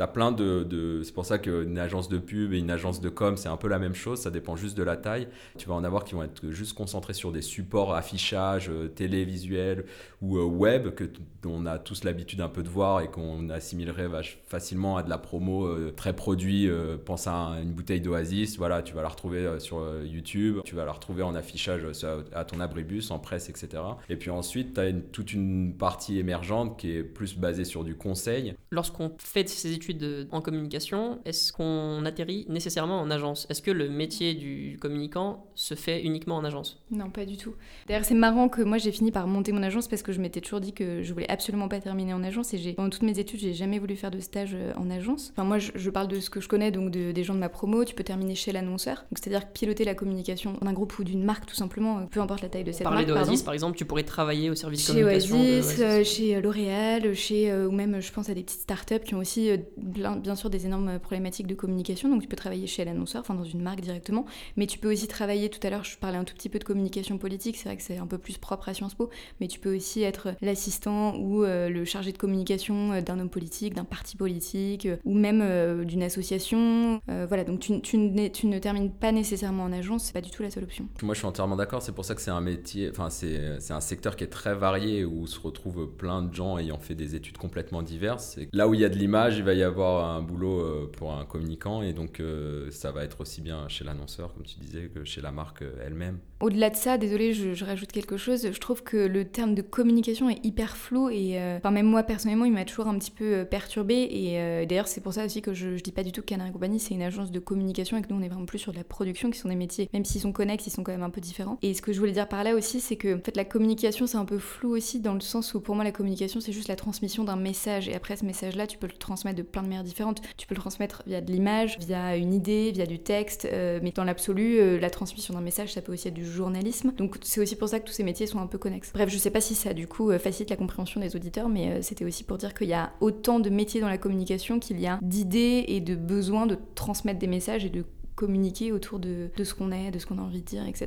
plein 0.06 0.30
de. 0.30 1.02
c'est 1.02 1.12
pour 1.12 1.26
ça 1.26 1.38
qu'une 1.38 1.78
agence 1.78 2.08
de 2.08 2.18
pub 2.18 2.52
et 2.52 2.58
une 2.58 2.70
agence 2.70 3.00
de 3.00 3.08
com, 3.08 3.36
c'est 3.36 3.48
un 3.48 3.56
peu 3.56 3.66
la 3.68 3.80
même 3.80 3.94
chose. 3.94 4.20
Ça 4.20 4.30
dépend 4.30 4.54
juste 4.54 4.76
de 4.76 4.84
la 4.84 4.96
taille. 4.96 5.26
Tu 5.56 5.68
vas 5.68 5.74
en 5.74 5.82
avoir 5.82 6.04
qui 6.04 6.14
vont 6.14 6.22
être 6.22 6.50
juste 6.50 6.74
concentrés 6.74 7.14
sur 7.14 7.32
des 7.32 7.42
supports 7.42 7.94
affichage, 7.94 8.70
euh, 8.70 8.88
télévisuel 8.88 9.86
ou 10.22 10.38
euh, 10.38 10.44
web, 10.44 10.94
que 10.94 11.10
on 11.44 11.66
a 11.66 11.78
tous 11.78 12.04
l'habitude 12.04 12.40
un 12.40 12.48
peu 12.48 12.62
de 12.62 12.68
voir 12.68 13.00
et 13.00 13.08
qu'on 13.08 13.48
assimilerait 13.50 14.08
facilement 14.46 14.96
à 14.96 15.02
de 15.02 15.10
la 15.10 15.18
promo 15.28 15.66
euh, 15.66 15.92
très 15.94 16.14
produit. 16.16 16.68
euh, 16.68 16.96
pense 16.96 17.26
à 17.26 17.32
un- 17.34 17.62
une 17.62 17.72
bouteille 17.72 18.00
d'Oasis. 18.00 18.56
Voilà, 18.56 18.80
tu 18.82 18.94
vas 18.94 19.02
la 19.02 19.08
retrouver 19.08 19.40
euh, 19.40 19.58
sur 19.58 19.78
euh, 19.80 20.02
YouTube. 20.06 20.60
Tu 20.64 20.74
vas 20.74 20.86
la 20.86 20.92
retrouver 20.92 21.22
en 21.22 21.34
affichage 21.34 21.82
euh, 22.04 22.22
à 22.34 22.44
ton 22.46 22.60
abribus, 22.60 23.10
en 23.10 23.18
presse, 23.18 23.50
etc. 23.50 23.82
Et 24.08 24.16
puis 24.16 24.30
ensuite, 24.30 24.74
tu 24.74 24.80
as 24.80 24.90
toute 25.12 25.34
une 25.34 25.74
partie 25.76 26.18
émergente 26.18 26.78
qui 26.78 26.92
est 26.92 27.02
plus 27.02 27.36
basée 27.36 27.64
sur 27.66 27.84
du 27.84 27.94
conseil. 27.94 28.54
lorsqu'on 28.70 29.12
fait 29.18 29.48
ses 29.48 29.72
études 29.72 29.98
de- 29.98 30.26
en 30.30 30.40
communication, 30.40 31.18
est-ce 31.26 31.52
qu'on 31.52 32.04
atterrit 32.06 32.46
nécessairement 32.48 33.00
en 33.00 33.10
agence? 33.10 33.46
Est-ce 33.50 33.60
que 33.62 33.70
le 33.70 33.88
métier 33.90 34.34
du 34.34 34.78
communicant 34.80 35.46
se 35.54 35.74
fait 35.74 36.02
uniquement 36.02 36.36
en 36.36 36.44
agence? 36.44 36.82
Non, 36.90 37.10
pas 37.10 37.26
du 37.26 37.36
tout. 37.36 37.54
D'ailleurs, 37.86 38.04
c'est 38.06 38.14
marrant 38.14 38.48
que 38.48 38.62
moi 38.62 38.78
j'ai 38.78 38.92
fini 38.92 39.10
par 39.10 39.26
monter 39.26 39.52
mon 39.52 39.62
agence 39.62 39.88
parce 39.88 40.02
que 40.02 40.12
je 40.12 40.20
m'étais 40.20 40.40
toujours 40.40 40.60
dit 40.60 40.72
que 40.72 41.02
je 41.02 41.12
voulais 41.12 41.30
absolument 41.30 41.68
pas 41.68 41.80
terminer 41.80 42.14
en 42.14 42.22
agence 42.22 42.54
et 42.54 42.58
j'ai 42.58 42.72
pendant 42.72 42.90
toutes 42.90 43.02
mes 43.10 43.18
études, 43.18 43.40
j'ai 43.40 43.54
jamais 43.54 43.78
voulu 43.78 43.94
faire 43.96 44.10
de 44.10 44.20
stage 44.20 44.56
en 44.76 44.88
agence. 44.90 45.17
Enfin, 45.32 45.44
moi 45.44 45.58
je, 45.58 45.72
je 45.74 45.90
parle 45.90 46.08
de 46.08 46.20
ce 46.20 46.30
que 46.30 46.40
je 46.40 46.48
connais 46.48 46.70
donc 46.70 46.90
de- 46.90 47.12
des 47.12 47.24
gens 47.24 47.34
de 47.34 47.38
ma 47.40 47.48
promo, 47.48 47.84
tu 47.84 47.94
peux 47.94 48.04
terminer 48.04 48.34
chez 48.34 48.52
l'annonceur. 48.52 49.04
C'est-à-dire 49.12 49.48
piloter 49.52 49.84
la 49.84 49.94
communication 49.94 50.54
d'un 50.62 50.72
groupe 50.72 50.98
ou 50.98 51.04
d'une 51.04 51.22
marque 51.24 51.46
tout 51.46 51.54
simplement, 51.54 51.98
euh, 51.98 52.02
peu 52.10 52.20
importe 52.20 52.42
la 52.42 52.48
taille 52.48 52.64
de 52.64 52.72
cette 52.72 52.84
Parler 52.84 53.04
marque. 53.06 53.08
d'Oasis, 53.26 53.42
par 53.42 53.54
exemple, 53.54 53.76
tu 53.76 53.84
pourrais 53.84 54.02
travailler 54.04 54.50
au 54.50 54.54
service 54.54 54.86
Chez 54.86 54.92
communication 54.94 55.36
Oasis, 55.40 55.78
de 55.78 55.82
euh, 55.84 56.04
chez 56.04 56.36
euh, 56.36 56.40
L'Oréal, 56.40 57.14
chez 57.14 57.54
ou 57.54 57.70
même 57.70 58.00
je 58.00 58.12
pense 58.12 58.28
à 58.28 58.34
des 58.34 58.42
petites 58.42 58.60
startups 58.60 59.00
qui 59.00 59.14
ont 59.14 59.18
aussi 59.18 59.50
bien 59.76 60.34
sûr 60.36 60.50
des 60.50 60.66
énormes 60.66 60.98
problématiques 60.98 61.46
de 61.46 61.54
communication. 61.54 62.08
Donc 62.08 62.22
tu 62.22 62.28
peux 62.28 62.36
travailler 62.36 62.66
chez 62.66 62.84
l'annonceur, 62.84 63.20
enfin 63.22 63.34
dans 63.34 63.44
une 63.44 63.62
marque 63.62 63.80
directement, 63.80 64.26
mais 64.56 64.66
tu 64.66 64.78
peux 64.78 64.92
aussi 64.92 65.08
travailler. 65.08 65.48
Tout 65.48 65.60
à 65.66 65.70
l'heure, 65.70 65.84
je 65.84 65.96
parlais 65.98 66.18
un 66.18 66.24
tout 66.24 66.34
petit 66.34 66.48
peu 66.48 66.58
de 66.58 66.64
communication 66.64 67.18
politique. 67.18 67.56
C'est 67.56 67.68
vrai 67.68 67.76
que 67.76 67.82
c'est 67.82 67.98
un 67.98 68.06
peu 68.06 68.18
plus 68.18 68.38
propre 68.38 68.68
à 68.68 68.74
Sciences 68.74 68.94
Po, 68.94 69.10
mais 69.40 69.48
tu 69.48 69.58
peux 69.58 69.74
aussi 69.74 70.02
être 70.02 70.28
l'assistant 70.40 71.16
ou 71.16 71.42
le 71.44 71.84
chargé 71.84 72.12
de 72.12 72.18
communication 72.18 73.00
d'un 73.02 73.18
homme 73.18 73.30
politique, 73.30 73.74
d'un 73.74 73.84
parti 73.84 74.16
politique, 74.16 74.88
ou 75.08 75.14
même 75.14 75.40
euh, 75.42 75.84
d'une 75.84 76.02
association. 76.02 77.00
Euh, 77.08 77.24
voilà, 77.26 77.44
donc 77.44 77.60
tu, 77.60 77.80
tu 77.80 77.96
n'es- 77.96 78.30
tu 78.30 78.46
ne 78.46 78.58
termines 78.58 78.90
pas 78.92 79.10
nécessairement 79.10 79.64
en 79.64 79.72
agence. 79.72 80.04
C'est 80.04 80.12
pas 80.12 80.20
du 80.20 80.30
tout 80.30 80.42
la 80.42 80.50
seule 80.50 80.64
option. 80.64 80.86
Moi, 81.02 81.14
je 81.14 81.18
suis 81.20 81.26
entièrement 81.26 81.56
d'accord. 81.56 81.80
C'est 81.82 81.92
pour 81.94 82.04
ça 82.04 82.14
que 82.14 82.20
c'est 82.20 82.30
un 82.30 82.40
métier, 82.42 82.90
enfin, 82.90 83.08
c'est 83.10 83.72
un 83.72 83.80
secteur 83.80 84.16
qui 84.16 84.24
est 84.24 84.28
très 84.28 84.54
varié 84.54 85.04
où 85.04 85.26
se 85.26 85.40
retrouvent 85.40 85.88
plein 85.88 86.22
de 86.22 86.34
gens 86.34 86.58
ayant 86.58 86.78
fait 86.78 86.94
des 86.94 87.14
études 87.14 87.38
complètement 87.38 87.82
diverses. 87.82 88.36
Et 88.38 88.48
là 88.52 88.68
où 88.68 88.74
il 88.74 88.80
y 88.80 88.84
a 88.84 88.88
de 88.90 88.96
l'image, 88.96 89.38
il 89.38 89.44
va 89.44 89.54
y 89.54 89.62
avoir 89.62 90.10
un 90.14 90.20
boulot 90.22 90.60
euh, 90.60 90.90
pour 90.96 91.12
un 91.12 91.24
communicant 91.24 91.82
et 91.82 91.94
donc 91.94 92.20
euh, 92.20 92.70
ça 92.70 92.92
va 92.92 93.02
être 93.04 93.22
aussi 93.22 93.40
bien 93.40 93.66
chez 93.68 93.84
l'annonceur, 93.84 94.34
comme 94.34 94.44
tu 94.44 94.58
disais, 94.60 94.90
que 94.94 95.04
chez 95.04 95.20
la 95.22 95.32
marque 95.32 95.64
elle-même. 95.84 96.18
Au-delà 96.40 96.70
de 96.70 96.76
ça, 96.76 96.98
désolé, 96.98 97.32
je, 97.32 97.54
je 97.54 97.64
rajoute 97.64 97.90
quelque 97.90 98.16
chose. 98.16 98.46
Je 98.52 98.60
trouve 98.60 98.82
que 98.84 98.96
le 98.96 99.24
terme 99.24 99.54
de 99.54 99.62
communication 99.62 100.28
est 100.30 100.44
hyper 100.44 100.76
flou 100.76 101.08
et, 101.10 101.36
enfin 101.56 101.70
même 101.72 101.86
moi 101.86 102.02
personnellement, 102.04 102.44
il 102.44 102.52
m'a 102.52 102.64
toujours 102.64 102.86
un 102.88 102.96
petit 102.98 103.10
peu 103.10 103.44
perturbée. 103.44 104.06
Et 104.10 104.66
d'ailleurs, 104.66 104.86
c'est 104.86 104.97
pour 105.00 105.12
ça 105.12 105.24
aussi 105.24 105.42
que 105.42 105.54
je, 105.54 105.76
je 105.76 105.82
dis 105.82 105.92
pas 105.92 106.02
du 106.02 106.12
tout 106.12 106.20
que 106.20 106.26
Canary 106.26 106.52
Company 106.52 106.78
c'est 106.80 106.94
une 106.94 107.02
agence 107.02 107.30
de 107.30 107.38
communication 107.38 107.96
et 107.96 108.02
que 108.02 108.08
nous 108.10 108.18
on 108.18 108.22
est 108.22 108.28
vraiment 108.28 108.46
plus 108.46 108.58
sur 108.58 108.72
de 108.72 108.78
la 108.78 108.84
production, 108.84 109.30
qui 109.30 109.38
sont 109.38 109.48
des 109.48 109.56
métiers, 109.56 109.88
même 109.92 110.04
s'ils 110.04 110.20
sont 110.20 110.32
connexes, 110.32 110.66
ils 110.66 110.70
sont 110.70 110.82
quand 110.82 110.92
même 110.92 111.02
un 111.02 111.10
peu 111.10 111.20
différents. 111.20 111.58
Et 111.62 111.74
ce 111.74 111.82
que 111.82 111.92
je 111.92 111.98
voulais 111.98 112.12
dire 112.12 112.28
par 112.28 112.44
là 112.44 112.54
aussi, 112.54 112.80
c'est 112.80 112.96
que 112.96 113.16
en 113.16 113.20
fait 113.20 113.36
la 113.36 113.44
communication 113.44 114.06
c'est 114.06 114.16
un 114.16 114.24
peu 114.24 114.38
flou 114.38 114.70
aussi 114.70 115.00
dans 115.00 115.14
le 115.14 115.20
sens 115.20 115.54
où 115.54 115.60
pour 115.60 115.74
moi 115.74 115.84
la 115.84 115.92
communication 115.92 116.40
c'est 116.40 116.52
juste 116.52 116.68
la 116.68 116.76
transmission 116.76 117.24
d'un 117.24 117.36
message 117.36 117.88
et 117.88 117.94
après 117.94 118.16
ce 118.16 118.24
message-là, 118.24 118.66
tu 118.66 118.78
peux 118.78 118.86
le 118.86 118.92
transmettre 118.92 119.36
de 119.36 119.42
plein 119.42 119.62
de 119.62 119.68
manières 119.68 119.84
différentes. 119.84 120.22
Tu 120.36 120.46
peux 120.46 120.54
le 120.54 120.60
transmettre 120.60 121.02
via 121.06 121.20
de 121.20 121.30
l'image, 121.30 121.78
via 121.78 122.16
une 122.16 122.34
idée, 122.34 122.72
via 122.72 122.86
du 122.86 122.98
texte, 122.98 123.48
euh, 123.52 123.80
mais 123.82 123.92
dans 123.92 124.04
l'absolu, 124.04 124.58
euh, 124.58 124.78
la 124.78 124.90
transmission 124.90 125.34
d'un 125.34 125.40
message 125.40 125.72
ça 125.72 125.82
peut 125.82 125.92
aussi 125.92 126.08
être 126.08 126.14
du 126.14 126.26
journalisme. 126.26 126.92
Donc 126.96 127.16
c'est 127.22 127.40
aussi 127.40 127.56
pour 127.56 127.68
ça 127.68 127.80
que 127.80 127.86
tous 127.86 127.92
ces 127.92 128.04
métiers 128.04 128.26
sont 128.26 128.38
un 128.38 128.46
peu 128.46 128.58
connexes. 128.58 128.92
Bref, 128.92 129.08
je 129.10 129.18
sais 129.18 129.30
pas 129.30 129.40
si 129.40 129.54
ça 129.54 129.74
du 129.74 129.86
coup 129.86 130.10
euh, 130.10 130.18
facilite 130.18 130.50
la 130.50 130.56
compréhension 130.56 131.00
des 131.00 131.14
auditeurs, 131.16 131.48
mais 131.48 131.82
c'était 131.82 132.04
aussi 132.04 132.24
pour 132.24 132.38
dire 132.38 132.54
qu'il 132.54 132.68
y 132.68 132.74
a 132.74 132.92
autant 133.00 133.40
de 133.40 133.50
métiers 133.50 133.80
dans 133.80 133.88
la 133.88 133.98
communication 133.98 134.58
qu'il 134.58 134.80
y 134.80 134.86
a 134.86 134.87
d'idées 135.02 135.64
et 135.68 135.80
de 135.80 135.94
besoins 135.94 136.46
de 136.46 136.56
transmettre 136.74 137.18
des 137.18 137.26
messages 137.26 137.64
et 137.64 137.70
de 137.70 137.84
communiquer 138.14 138.72
autour 138.72 138.98
de, 138.98 139.30
ce 139.42 139.54
qu'on 139.54 139.70
est, 139.70 139.90
de 139.90 139.98
ce 139.98 140.06
qu'on 140.06 140.18
a 140.18 140.22
envie 140.22 140.40
de 140.40 140.46
dire, 140.46 140.66
etc. 140.66 140.86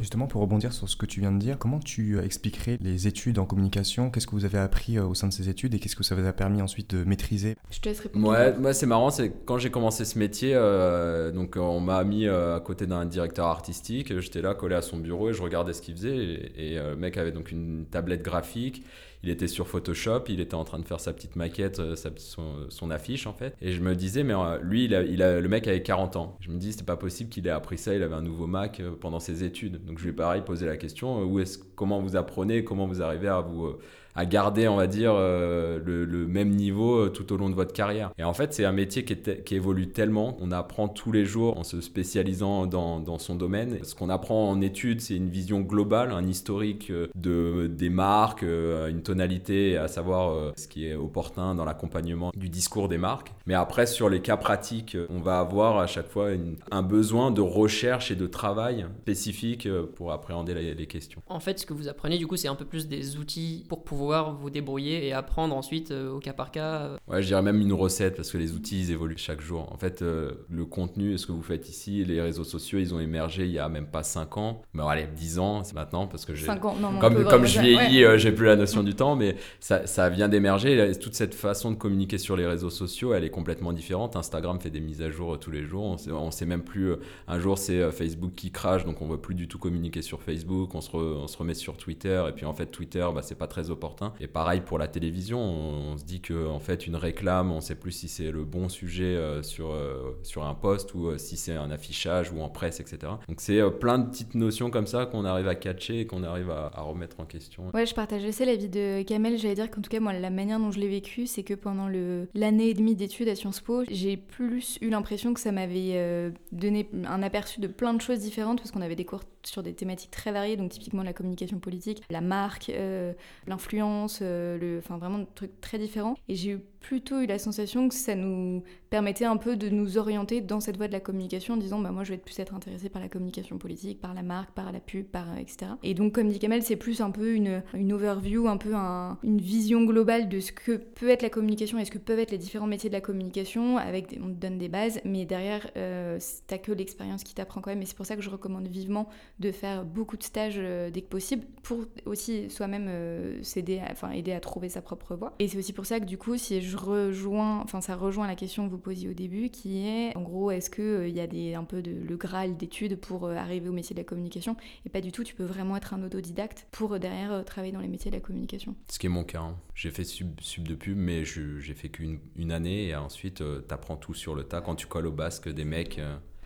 Justement, 0.00 0.26
pour 0.26 0.40
rebondir 0.40 0.72
sur 0.72 0.88
ce 0.88 0.96
que 0.96 1.06
tu 1.06 1.20
viens 1.20 1.30
de 1.30 1.38
dire, 1.38 1.56
comment 1.56 1.78
tu 1.78 2.16
euh, 2.18 2.22
expliquerais 2.24 2.78
les 2.80 3.06
études 3.06 3.38
en 3.38 3.46
communication? 3.46 4.10
Qu'est-ce 4.10 4.26
que 4.26 4.32
vous 4.32 4.44
avez 4.44 4.58
appris 4.58 4.98
euh, 4.98 5.04
au 5.06 5.14
sein 5.14 5.28
de 5.28 5.32
ces 5.32 5.48
études 5.48 5.72
et 5.74 5.78
qu'est-ce 5.78 5.94
que 5.94 6.02
ça 6.02 6.16
vous 6.16 6.26
a 6.26 6.32
permis 6.32 6.60
ensuite 6.60 6.94
de 6.96 7.04
maîtriser? 7.04 7.56
Je 7.70 7.78
te 7.80 7.88
laisse 7.88 8.00
répondre. 8.00 8.28
Ouais, 8.28 8.52
moi 8.58 8.74
c'est 8.74 8.86
marrant, 8.86 9.10
c'est 9.10 9.32
quand 9.44 9.56
j'ai 9.58 9.70
commencé 9.70 10.04
ce 10.04 10.18
métier, 10.18 10.52
euh, 10.54 11.30
donc 11.30 11.54
on 11.56 11.78
m'a 11.78 12.02
mis 12.02 12.26
euh, 12.26 12.56
à 12.56 12.60
côté 12.60 12.86
d'un 12.86 13.04
directeur 13.06 13.46
artistique, 13.46 14.18
j'étais 14.20 14.42
là 14.42 14.54
collé 14.54 14.74
à 14.74 14.82
son 14.82 14.96
bureau 14.98 15.30
et 15.30 15.32
je 15.32 15.42
regardais 15.42 15.72
ce 15.72 15.80
qu'il 15.80 15.94
faisait 15.94 16.16
et, 16.16 16.72
et, 16.72 16.78
euh, 16.78 16.90
le 16.90 16.96
mec 16.96 17.16
avait 17.16 17.32
donc 17.32 17.52
une 17.52 17.86
tablette 17.86 18.22
graphique, 18.22 18.84
il 19.22 19.30
était 19.30 19.48
sur 19.48 19.68
Photoshop, 19.68 20.24
il 20.28 20.40
était 20.40 20.54
en 20.54 20.64
train 20.64 20.78
de 20.78 20.84
faire 20.84 21.00
sa 21.00 21.12
petite 21.14 21.34
maquette, 21.34 21.80
sa- 21.96 22.10
son, 22.16 22.68
son 22.68 22.90
affiche 22.90 23.26
en 23.26 23.32
fait. 23.32 23.54
Et 23.62 23.72
je 23.72 23.80
me 23.80 23.94
disais, 23.96 24.22
mais 24.22 24.34
lui, 24.60 24.84
il 24.84 24.94
a, 24.94 25.02
il 25.02 25.22
a- 25.22 25.40
le 25.40 25.48
mec 25.48 25.66
avait 25.66 25.82
40 25.82 26.16
ans. 26.16 26.36
Je 26.40 26.50
me 26.50 26.58
dis, 26.58 26.72
c'était 26.72 26.84
pas 26.84 26.98
possible 26.98 27.30
qu'il 27.30 27.46
ait 27.46 27.50
appris 27.50 27.78
ça, 27.78 27.94
il 27.94 28.02
avait 28.02 28.14
un 28.14 28.20
nouveau 28.20 28.46
Mac 28.46 28.82
pendant 29.00 29.20
ses 29.20 29.42
études. 29.42 29.80
Donc 29.84 29.98
je 29.98 30.04
lui 30.04 30.10
ai 30.10 30.14
pareil 30.14 30.42
posé 30.42 30.66
la 30.66 30.76
question, 30.76 31.20
euh, 31.20 31.24
où 31.24 31.38
est-ce, 31.38 31.58
comment 31.76 32.00
vous 32.00 32.16
apprenez, 32.16 32.64
comment 32.64 32.86
vous 32.86 33.02
arrivez 33.02 33.28
à 33.28 33.40
vous... 33.40 33.76
à 34.14 34.26
garder, 34.26 34.68
on 34.68 34.76
va 34.76 34.86
dire, 34.86 35.12
euh, 35.14 35.80
le, 35.84 36.26
même 36.26 36.50
niveau 36.50 36.98
euh, 36.98 37.08
tout 37.08 37.32
au 37.32 37.36
long 37.36 37.50
de 37.50 37.54
votre 37.54 37.72
carrière. 37.72 38.12
Et 38.18 38.24
en 38.24 38.32
fait, 38.32 38.54
c'est 38.54 38.64
un 38.64 38.72
métier 38.72 39.04
qui, 39.04 39.54
évolue 39.54 39.88
tellement. 39.88 40.36
On 40.40 40.50
apprend 40.50 40.88
tous 40.88 41.12
les 41.12 41.24
jours 41.24 41.58
en 41.58 41.64
se 41.64 41.80
spécialisant 41.80 42.66
dans, 42.66 43.18
son 43.18 43.34
domaine. 43.34 43.78
Ce 43.84 43.94
qu'on 43.94 44.08
apprend 44.08 44.50
en 44.50 44.60
études, 44.60 45.00
c'est 45.00 45.14
une 45.14 45.28
vision 45.28 45.60
globale, 45.60 46.12
un 46.12 46.26
historique 46.26 46.90
euh, 46.90 47.08
de, 47.14 47.68
des 47.68 47.90
marques, 47.90 48.42
une 48.42 49.02
tonalité, 49.02 49.76
à 49.76 49.88
savoir 49.88 50.52
ce 50.56 50.68
qui 50.68 50.86
est 50.86 50.94
opportun 50.94 51.54
dans 51.54 51.64
l'accompagnement 51.64 52.32
du 52.36 52.48
discours 52.48 52.88
des 52.88 52.98
marques. 52.98 53.32
Mais 53.46 53.54
après, 53.54 53.86
sur 53.86 54.08
les 54.08 54.20
cas 54.20 54.36
pratiques, 54.36 54.96
on 55.10 55.20
va 55.20 55.38
avoir 55.38 55.78
à 55.78 55.86
chaque 55.86 56.08
fois 56.08 56.30
un 56.70 56.82
besoin 56.82 57.30
de 57.30 57.40
recherche 57.40 58.10
et 58.10 58.16
de 58.16 58.26
travail 58.26 58.86
spécifique 59.02 59.68
pour 59.96 60.12
appréhender 60.12 60.74
les 60.74 60.86
questions. 60.86 61.22
En 61.28 61.40
fait, 61.40 61.58
ce 61.58 61.66
que 61.66 61.72
vous 61.72 61.88
apprenez, 61.88 62.18
du 62.18 62.26
coup, 62.26 62.36
c'est 62.36 62.48
un 62.48 62.54
peu 62.54 62.64
plus 62.64 62.88
des 62.88 63.16
outils 63.16 63.64
pour 63.68 63.84
pouvoir 63.84 64.03
vous 64.12 64.50
débrouiller 64.50 65.06
et 65.06 65.12
apprendre 65.12 65.56
ensuite 65.56 65.90
euh, 65.90 66.10
au 66.12 66.18
cas 66.18 66.32
par 66.32 66.50
cas. 66.50 66.80
euh. 66.82 66.96
Ouais, 67.08 67.22
je 67.22 67.26
dirais 67.28 67.42
même 67.42 67.60
une 67.60 67.72
recette 67.72 68.16
parce 68.16 68.30
que 68.30 68.38
les 68.38 68.52
outils 68.52 68.80
ils 68.80 68.90
évoluent 68.90 69.16
chaque 69.18 69.40
jour. 69.40 69.70
En 69.72 69.76
fait, 69.76 70.02
euh, 70.02 70.32
le 70.50 70.64
contenu, 70.64 71.16
ce 71.18 71.26
que 71.26 71.32
vous 71.32 71.42
faites 71.42 71.68
ici, 71.68 72.04
les 72.04 72.20
réseaux 72.20 72.44
sociaux, 72.44 72.78
ils 72.78 72.94
ont 72.94 73.00
émergé 73.00 73.44
il 73.44 73.52
y 73.52 73.58
a 73.58 73.68
même 73.68 73.86
pas 73.86 74.02
5 74.02 74.36
ans. 74.36 74.62
Mais 74.72 74.82
allez, 74.86 75.06
10 75.14 75.38
ans, 75.38 75.64
c'est 75.64 75.74
maintenant 75.74 76.06
parce 76.06 76.24
que 76.24 76.34
j'ai. 76.34 76.46
5 76.46 76.64
ans, 76.64 76.76
non, 76.80 76.90
mais 76.92 76.98
on 76.98 77.00
Comme, 77.00 77.24
comme 77.24 77.44
je 77.46 77.60
vieillis, 77.60 78.04
ouais. 78.04 78.04
euh, 78.12 78.18
j'ai 78.18 78.32
plus 78.32 78.46
la 78.46 78.56
notion 78.56 78.82
du 78.82 78.94
temps, 78.94 79.16
mais 79.16 79.36
ça, 79.60 79.86
ça 79.86 80.08
vient 80.08 80.28
d'émerger. 80.28 80.92
Toute 81.00 81.14
cette 81.14 81.34
façon 81.34 81.70
de 81.70 81.76
communiquer 81.76 82.18
sur 82.18 82.36
les 82.36 82.46
réseaux 82.46 82.70
sociaux, 82.70 83.14
elle 83.14 83.24
est 83.24 83.30
complètement 83.30 83.72
différente. 83.72 84.16
Instagram 84.16 84.60
fait 84.60 84.70
des 84.70 84.80
mises 84.80 85.02
à 85.02 85.10
jour 85.10 85.38
tous 85.38 85.50
les 85.50 85.64
jours. 85.64 85.84
On 85.84 85.98
sait, 85.98 86.10
on 86.12 86.30
sait 86.30 86.46
même 86.46 86.62
plus. 86.62 86.94
Un 87.28 87.38
jour, 87.38 87.58
c'est 87.58 87.90
Facebook 87.92 88.32
qui 88.34 88.50
crache, 88.50 88.84
donc 88.84 89.00
on 89.02 89.06
veut 89.08 89.18
plus 89.18 89.34
du 89.34 89.48
tout 89.48 89.58
communiquer 89.58 90.02
sur 90.02 90.20
Facebook. 90.22 90.74
On 90.74 90.80
se, 90.80 90.90
re- 90.90 91.16
on 91.22 91.26
se 91.28 91.36
remet 91.36 91.54
sur 91.54 91.76
Twitter, 91.76 92.22
et 92.28 92.32
puis 92.32 92.46
en 92.46 92.52
fait, 92.54 92.66
Twitter, 92.66 93.06
bah, 93.14 93.22
c'est 93.22 93.34
pas 93.38 93.46
très 93.46 93.70
opportun. 93.70 93.93
Et 94.20 94.26
pareil 94.26 94.60
pour 94.60 94.78
la 94.78 94.88
télévision, 94.88 95.40
on, 95.40 95.96
se 95.96 96.04
dit 96.04 96.20
que 96.20 96.46
en 96.46 96.58
fait, 96.58 96.86
une 96.86 96.96
réclame, 96.96 97.52
on 97.52 97.60
sait 97.60 97.74
plus 97.74 97.92
si 97.92 98.08
c'est 98.08 98.30
le 98.30 98.44
bon 98.44 98.68
sujet 98.68 99.16
euh, 99.16 99.42
sur, 99.42 99.70
euh, 99.70 100.18
sur 100.22 100.44
un 100.44 100.54
post 100.54 100.94
ou 100.94 101.08
euh, 101.08 101.18
si 101.18 101.36
c'est 101.36 101.54
un 101.54 101.70
affichage 101.70 102.32
ou 102.32 102.40
en 102.40 102.48
presse, 102.48 102.80
etc. 102.80 102.98
Donc 103.28 103.40
c'est 103.40 103.60
plein 103.78 103.98
de 103.98 104.08
petites 104.08 104.34
notions 104.34 104.70
comme 104.70 104.86
ça 104.86 105.06
qu'on 105.06 105.24
arrive 105.24 105.48
à 105.48 105.54
catcher 105.54 106.00
et 106.00 106.06
qu'on 106.06 106.22
arrive 106.22 106.50
à, 106.50 106.70
remettre 106.82 107.20
en 107.20 107.24
question. 107.24 107.70
Ouais, 107.72 107.86
je 107.86 107.94
partage 107.94 108.24
assez 108.24 108.44
l'avis 108.44 108.68
de 108.68 109.02
Kamel. 109.02 109.38
J'allais 109.38 109.54
dire 109.54 109.70
qu'en 109.70 109.80
tout 109.80 109.90
cas, 109.90 110.00
moi, 110.00 110.12
la 110.12 110.30
manière 110.30 110.58
dont 110.58 110.70
je 110.70 110.78
l'ai 110.78 110.88
vécu, 110.88 111.26
c'est 111.26 111.42
que 111.42 111.54
pendant 111.54 111.88
l'année 112.34 112.68
et 112.68 112.74
demie 112.74 112.94
d'études 112.94 113.28
à 113.28 113.34
Sciences 113.34 113.60
Po, 113.60 113.84
j'ai 113.90 114.16
plus 114.16 114.78
eu 114.80 114.90
l'impression 114.90 115.34
que 115.34 115.40
ça 115.40 115.52
m'avait 115.52 116.32
donné 116.52 116.88
un 117.06 117.22
aperçu 117.22 117.60
de 117.60 117.66
plein 117.66 117.94
de 117.94 118.00
choses 118.00 118.18
différentes 118.18 118.58
parce 118.58 118.70
qu'on 118.70 118.82
avait 118.82 118.96
des 118.96 119.04
cours 119.04 119.22
sur 119.46 119.62
des 119.62 119.74
thématiques 119.74 120.10
très 120.10 120.32
variées, 120.32 120.56
donc 120.56 120.70
typiquement 120.70 121.02
la 121.02 121.12
communication 121.12 121.58
politique, 121.58 122.02
la 122.10 122.20
marque, 122.20 122.70
euh, 122.70 123.12
l'influence, 123.46 124.20
euh, 124.22 124.58
le, 124.58 124.78
enfin 124.78 124.98
vraiment 124.98 125.18
des 125.18 125.26
trucs 125.34 125.60
très 125.60 125.78
différents. 125.78 126.16
Et 126.28 126.34
j'ai 126.34 126.58
plutôt 126.86 127.20
eu 127.20 127.26
la 127.26 127.38
sensation 127.38 127.88
que 127.88 127.94
ça 127.94 128.14
nous 128.14 128.62
permettait 128.90 129.24
un 129.24 129.38
peu 129.38 129.56
de 129.56 129.68
nous 129.70 129.96
orienter 129.96 130.40
dans 130.42 130.60
cette 130.60 130.76
voie 130.76 130.86
de 130.86 130.92
la 130.92 131.00
communication 131.00 131.54
en 131.54 131.56
disant 131.56 131.80
bah 131.80 131.90
moi 131.90 132.04
je 132.04 132.12
vais 132.12 132.18
plus 132.18 132.38
être 132.38 132.54
intéressée 132.54 132.88
par 132.90 133.00
la 133.00 133.08
communication 133.08 133.56
politique, 133.58 134.00
par 134.00 134.12
la 134.12 134.22
marque, 134.22 134.50
par 134.52 134.70
la 134.70 134.80
pub, 134.80 135.06
par 135.06 135.30
euh, 135.32 135.36
etc. 135.36 135.72
Et 135.82 135.94
donc 135.94 136.12
comme 136.14 136.28
dit 136.28 136.38
Kamel, 136.38 136.62
c'est 136.62 136.76
plus 136.76 137.00
un 137.00 137.10
peu 137.10 137.32
une, 137.34 137.62
une 137.72 137.92
overview, 137.92 138.46
un 138.48 138.58
peu 138.58 138.74
un- 138.74 139.18
une 139.22 139.40
vision 139.40 139.84
globale 139.84 140.28
de 140.28 140.40
ce 140.40 140.52
que 140.52 140.72
peut 140.76 141.08
être 141.08 141.22
la 141.22 141.30
communication 141.30 141.78
et 141.78 141.84
ce 141.86 141.90
que 141.90 141.98
peuvent 141.98 142.18
être 142.18 142.30
les 142.30 142.38
différents 142.38 142.66
métiers 142.66 142.90
de 142.90 142.94
la 142.94 143.00
communication. 143.00 143.78
Avec 143.78 144.10
des- 144.10 144.20
on 144.22 144.26
te 144.28 144.38
donne 144.38 144.58
des 144.58 144.68
bases, 144.68 145.00
mais 145.04 145.24
derrière 145.24 145.68
euh, 145.76 146.18
t'as 146.46 146.58
que 146.58 146.70
l'expérience 146.70 147.24
qui 147.24 147.34
t'apprend 147.34 147.60
quand 147.62 147.70
même. 147.70 147.82
Et 147.82 147.86
c'est 147.86 147.96
pour 147.96 148.06
ça 148.06 148.14
que 148.16 148.22
je 148.22 148.30
recommande 148.30 148.68
vivement 148.68 149.08
de 149.40 149.50
faire 149.52 149.84
beaucoup 149.86 150.16
de 150.18 150.22
stages 150.22 150.54
euh, 150.58 150.90
dès 150.90 151.00
que 151.00 151.08
possible 151.08 151.44
pour 151.62 151.78
aussi 152.04 152.50
soi-même 152.50 152.86
euh, 152.88 153.42
s'aider, 153.42 153.80
enfin 153.90 154.10
aider 154.10 154.32
à 154.32 154.40
trouver 154.40 154.68
sa 154.68 154.82
propre 154.82 155.16
voie. 155.16 155.34
Et 155.38 155.48
c'est 155.48 155.58
aussi 155.58 155.72
pour 155.72 155.86
ça 155.86 155.98
que 155.98 156.04
du 156.04 156.18
coup, 156.18 156.36
si 156.36 156.60
je 156.60 156.73
rejoins, 156.76 157.60
enfin 157.62 157.80
ça 157.80 157.96
rejoint 157.96 158.26
la 158.26 158.34
question 158.36 158.66
que 158.66 158.70
vous 158.70 158.78
posiez 158.78 159.08
au 159.08 159.12
début, 159.14 159.48
qui 159.50 159.86
est 159.86 160.16
en 160.16 160.22
gros, 160.22 160.50
est-ce 160.50 160.70
que 160.70 160.82
euh, 160.82 161.08
y 161.08 161.20
a 161.54 161.58
un 161.58 161.64
peu 161.64 161.82
de 161.82 161.92
le 161.92 162.16
graal 162.16 162.56
d'études 162.56 162.96
pour 163.00 163.26
euh, 163.26 163.34
arriver 163.34 163.68
au 163.68 163.72
métier 163.72 163.94
de 163.94 164.00
la 164.00 164.04
communication 164.04 164.56
Et 164.86 164.88
pas 164.88 165.00
du 165.00 165.12
tout. 165.12 165.24
Tu 165.24 165.34
peux 165.34 165.44
vraiment 165.44 165.76
être 165.76 165.94
un 165.94 166.02
autodidacte 166.02 166.66
pour 166.70 166.94
euh, 166.94 166.98
derrière 166.98 167.32
euh, 167.32 167.42
travailler 167.42 167.72
dans 167.72 167.80
les 167.80 167.88
métiers 167.88 168.10
de 168.10 168.16
la 168.16 168.20
communication? 168.20 168.74
Ce 168.90 168.98
qui 168.98 169.06
est 169.06 169.10
mon 169.10 169.24
cas. 169.24 169.40
hein. 169.40 169.56
J'ai 169.74 169.90
fait 169.90 170.04
sub, 170.04 170.40
sub 170.40 170.68
de 170.68 170.74
pub, 170.74 170.96
mais 170.96 171.24
je- 171.24 171.58
j'ai 171.58 171.74
fait 171.74 171.88
qu'une 171.88 172.18
une 172.36 172.52
année 172.52 172.88
et 172.88 172.96
ensuite 172.96 173.40
euh, 173.40 173.60
t'apprends 173.60 173.96
tout 173.96 174.14
sur 174.14 174.34
le 174.34 174.44
tas 174.44 174.60
quand 174.60 174.74
tu 174.74 174.86
colles 174.86 175.06
au 175.06 175.12
basque 175.12 175.48
des 175.48 175.64
mecs. 175.64 176.00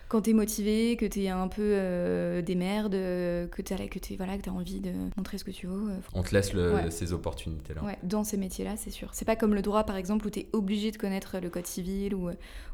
Quand 0.09 0.21
t'es 0.21 0.33
motivé, 0.33 0.97
que 0.97 1.05
t'es 1.05 1.27
un 1.29 1.47
peu 1.47 1.61
euh, 1.63 2.41
des 2.41 2.55
merdes, 2.55 2.95
euh, 2.95 3.45
que 3.47 3.61
t'as 3.61 3.87
que 3.87 3.99
t'es 3.99 4.15
voilà, 4.15 4.37
que 4.37 4.41
t'as 4.41 4.49
envie 4.51 4.79
de 4.79 4.91
montrer 5.15 5.37
ce 5.37 5.43
que 5.43 5.51
tu 5.51 5.67
vaux. 5.67 5.87
euh, 5.87 5.97
on 6.15 6.23
te 6.23 6.33
laisse 6.33 6.51
le- 6.53 6.73
Ouais. 6.73 6.89
ces 6.91 7.13
opportunités-là. 7.13 7.83
Ouais, 7.83 7.97
dans 8.01 8.23
ces 8.23 8.37
métiers-là, 8.37 8.73
c'est 8.75 8.89
sûr. 8.89 9.09
C'est 9.13 9.25
pas 9.25 9.35
comme 9.35 9.53
le 9.53 9.61
droit, 9.61 9.83
par 9.83 9.97
exemple, 9.97 10.25
où 10.25 10.31
tu 10.31 10.39
es 10.39 10.47
obligé 10.51 10.89
de 10.89 10.97
connaître 10.97 11.37
le 11.39 11.49
code 11.51 11.67
civil 11.67 12.15
ou, 12.15 12.29